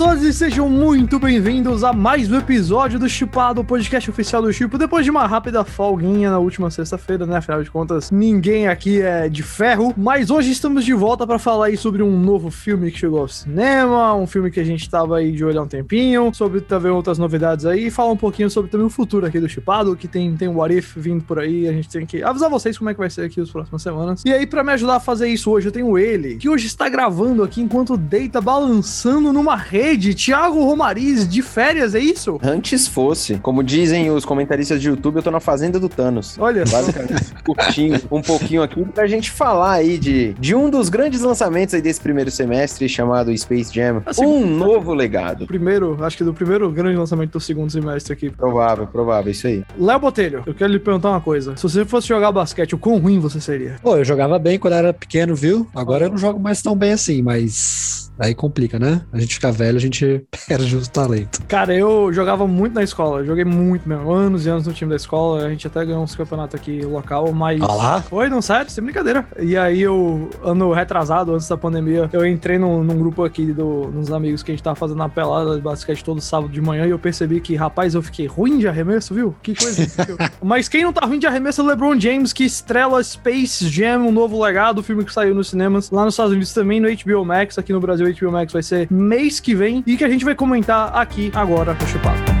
todo 0.00 0.09
todos 0.10 0.24
e 0.24 0.32
sejam 0.32 0.68
muito 0.68 1.20
bem-vindos 1.20 1.84
a 1.84 1.92
mais 1.92 2.28
um 2.32 2.36
episódio 2.36 2.98
do 2.98 3.08
Chipado, 3.08 3.60
o 3.60 3.64
podcast 3.64 4.10
oficial 4.10 4.42
do 4.42 4.52
Chipo. 4.52 4.76
Depois 4.76 5.04
de 5.04 5.10
uma 5.10 5.24
rápida 5.24 5.62
folguinha 5.62 6.30
na 6.32 6.38
última 6.40 6.68
sexta-feira, 6.68 7.24
né? 7.24 7.36
Afinal 7.36 7.62
de 7.62 7.70
contas, 7.70 8.10
ninguém 8.10 8.66
aqui 8.66 9.00
é 9.00 9.28
de 9.28 9.44
ferro. 9.44 9.94
Mas 9.96 10.28
hoje 10.28 10.50
estamos 10.50 10.84
de 10.84 10.92
volta 10.92 11.24
para 11.24 11.38
falar 11.38 11.66
aí 11.66 11.76
sobre 11.76 12.02
um 12.02 12.18
novo 12.18 12.50
filme 12.50 12.90
que 12.90 12.98
chegou 12.98 13.20
ao 13.20 13.28
cinema, 13.28 14.12
um 14.16 14.26
filme 14.26 14.50
que 14.50 14.58
a 14.58 14.64
gente 14.64 14.90
tava 14.90 15.18
aí 15.18 15.30
de 15.30 15.44
olho 15.44 15.60
há 15.60 15.62
um 15.62 15.68
tempinho, 15.68 16.34
sobre 16.34 16.60
também 16.60 16.90
outras 16.90 17.16
novidades 17.16 17.64
aí, 17.64 17.86
e 17.86 17.90
falar 17.90 18.10
um 18.10 18.16
pouquinho 18.16 18.50
sobre 18.50 18.68
também 18.68 18.88
o 18.88 18.90
futuro 18.90 19.26
aqui 19.26 19.38
do 19.38 19.48
Chipado, 19.48 19.94
que 19.94 20.08
tem, 20.08 20.34
tem 20.34 20.48
o 20.48 20.56
What 20.56 20.76
If 20.76 20.96
vindo 20.96 21.22
por 21.22 21.38
aí, 21.38 21.68
a 21.68 21.72
gente 21.72 21.88
tem 21.88 22.04
que 22.04 22.20
avisar 22.20 22.50
vocês 22.50 22.76
como 22.76 22.90
é 22.90 22.94
que 22.94 22.98
vai 23.00 23.10
ser 23.10 23.26
aqui 23.26 23.40
as 23.40 23.50
próximas 23.50 23.80
semanas. 23.80 24.24
E 24.26 24.32
aí, 24.32 24.44
para 24.44 24.64
me 24.64 24.72
ajudar 24.72 24.96
a 24.96 25.00
fazer 25.00 25.28
isso 25.28 25.52
hoje, 25.52 25.68
eu 25.68 25.72
tenho 25.72 25.96
ele, 25.96 26.34
que 26.34 26.48
hoje 26.48 26.66
está 26.66 26.88
gravando 26.88 27.44
aqui 27.44 27.60
enquanto 27.60 27.96
deita 27.96 28.40
balançando 28.40 29.32
numa 29.32 29.54
rede. 29.54 29.99
Thiago 30.14 30.64
Romariz, 30.64 31.28
de 31.28 31.42
férias, 31.42 31.94
é 31.94 31.98
isso? 32.00 32.38
Antes 32.42 32.86
fosse. 32.88 33.36
Como 33.36 33.62
dizem 33.62 34.10
os 34.10 34.24
comentaristas 34.24 34.80
de 34.80 34.88
YouTube, 34.88 35.16
eu 35.16 35.22
tô 35.22 35.30
na 35.30 35.40
fazenda 35.40 35.78
do 35.78 35.88
Thanos. 35.88 36.36
Olha 36.38 36.64
só. 36.66 36.78
Basicamente, 36.80 37.24
curtindo 37.44 38.00
um 38.10 38.22
pouquinho 38.22 38.62
aqui 38.62 38.84
pra 38.84 39.06
gente 39.06 39.30
falar 39.30 39.72
aí 39.74 39.98
de, 39.98 40.32
de 40.34 40.54
um 40.54 40.70
dos 40.70 40.88
grandes 40.88 41.20
lançamentos 41.20 41.74
aí 41.74 41.82
desse 41.82 42.00
primeiro 42.00 42.30
semestre, 42.30 42.88
chamado 42.88 43.36
Space 43.36 43.72
Jam. 43.74 44.02
A 44.06 44.12
segunda- 44.12 44.36
Um 44.36 44.46
novo 44.46 44.94
legado. 44.94 45.46
Primeiro, 45.46 46.02
acho 46.04 46.16
que 46.16 46.24
do 46.24 46.32
primeiro 46.32 46.70
grande 46.70 46.96
lançamento 46.96 47.32
do 47.32 47.40
segundo 47.40 47.70
semestre 47.70 48.12
aqui. 48.12 48.30
Provável, 48.30 48.86
provável, 48.86 49.30
isso 49.30 49.46
aí. 49.46 49.64
Léo 49.78 49.98
Botelho, 50.00 50.42
eu 50.46 50.54
quero 50.54 50.72
lhe 50.72 50.78
perguntar 50.78 51.10
uma 51.10 51.20
coisa. 51.20 51.56
Se 51.56 51.62
você 51.62 51.84
fosse 51.84 52.08
jogar 52.08 52.32
basquete, 52.32 52.74
o 52.74 52.78
quão 52.78 52.98
ruim 52.98 53.18
você 53.18 53.40
seria? 53.40 53.76
Pô, 53.82 53.96
eu 53.96 54.04
jogava 54.04 54.38
bem 54.38 54.58
quando 54.58 54.74
era 54.74 54.92
pequeno, 54.92 55.34
viu? 55.34 55.68
Agora 55.74 56.06
eu 56.06 56.10
não 56.10 56.18
jogo 56.18 56.38
mais 56.40 56.62
tão 56.62 56.74
bem 56.76 56.92
assim, 56.92 57.22
mas 57.22 58.09
aí 58.20 58.34
complica, 58.34 58.78
né? 58.78 59.00
A 59.12 59.18
gente 59.18 59.34
fica 59.34 59.50
velho, 59.50 59.76
a 59.76 59.80
gente 59.80 60.24
perde 60.46 60.76
o 60.76 60.86
talento. 60.86 61.42
Cara, 61.48 61.74
eu 61.74 62.12
jogava 62.12 62.46
muito 62.46 62.74
na 62.74 62.82
escola, 62.82 63.24
joguei 63.24 63.44
muito 63.44 63.88
mesmo, 63.88 64.12
anos 64.12 64.46
e 64.46 64.50
anos 64.50 64.66
no 64.66 64.72
time 64.72 64.90
da 64.90 64.96
escola, 64.96 65.46
a 65.46 65.50
gente 65.50 65.66
até 65.66 65.84
ganhou 65.84 66.02
uns 66.02 66.14
campeonatos 66.14 66.54
aqui 66.54 66.82
local, 66.82 67.32
mas... 67.32 67.60
Olha 67.60 67.72
lá. 67.72 68.02
Foi, 68.02 68.28
não, 68.28 68.42
sério, 68.42 68.70
sem 68.70 68.84
brincadeira. 68.84 69.26
E 69.38 69.56
aí 69.56 69.80
eu, 69.80 70.28
ano 70.42 70.72
retrasado, 70.72 71.34
antes 71.34 71.48
da 71.48 71.56
pandemia, 71.56 72.08
eu 72.12 72.26
entrei 72.26 72.58
num, 72.58 72.84
num 72.84 72.98
grupo 72.98 73.24
aqui 73.24 73.52
do, 73.52 73.88
nos 73.88 74.12
amigos 74.12 74.42
que 74.42 74.50
a 74.50 74.54
gente 74.54 74.62
tava 74.62 74.76
fazendo 74.76 74.98
uma 74.98 75.08
pelada 75.08 75.56
de 75.56 75.62
basquete 75.62 76.04
todo 76.04 76.20
sábado 76.20 76.52
de 76.52 76.60
manhã 76.60 76.86
e 76.86 76.90
eu 76.90 76.98
percebi 76.98 77.40
que, 77.40 77.54
rapaz, 77.56 77.94
eu 77.94 78.02
fiquei 78.02 78.26
ruim 78.26 78.58
de 78.58 78.68
arremesso, 78.68 79.14
viu? 79.14 79.34
Que 79.42 79.54
coisa. 79.54 79.86
viu? 80.04 80.16
Mas 80.42 80.68
quem 80.68 80.84
não 80.84 80.92
tá 80.92 81.06
ruim 81.06 81.18
de 81.18 81.26
arremesso 81.26 81.62
é 81.62 81.64
o 81.64 81.66
LeBron 81.66 81.98
James, 81.98 82.32
que 82.32 82.44
estrela 82.44 83.02
Space 83.02 83.68
Jam, 83.68 84.06
um 84.06 84.12
novo 84.12 84.42
legado, 84.42 84.78
o 84.78 84.82
filme 84.82 85.04
que 85.04 85.12
saiu 85.12 85.34
nos 85.34 85.48
cinemas, 85.48 85.90
lá 85.90 86.04
nos 86.04 86.14
Estados 86.14 86.32
Unidos 86.32 86.52
também, 86.52 86.80
no 86.80 86.88
HBO 86.88 87.24
Max, 87.24 87.58
aqui 87.58 87.72
no 87.72 87.80
Brasil, 87.80 88.09
HBO 88.12 88.32
Max 88.32 88.52
vai 88.52 88.62
ser 88.62 88.88
mês 88.90 89.40
que 89.40 89.54
vem, 89.54 89.82
e 89.86 89.96
que 89.96 90.04
a 90.04 90.08
gente 90.08 90.24
vai 90.24 90.34
comentar 90.34 90.94
aqui 90.96 91.30
agora 91.34 91.74
no 91.74 91.86
Chupado. 91.86 92.39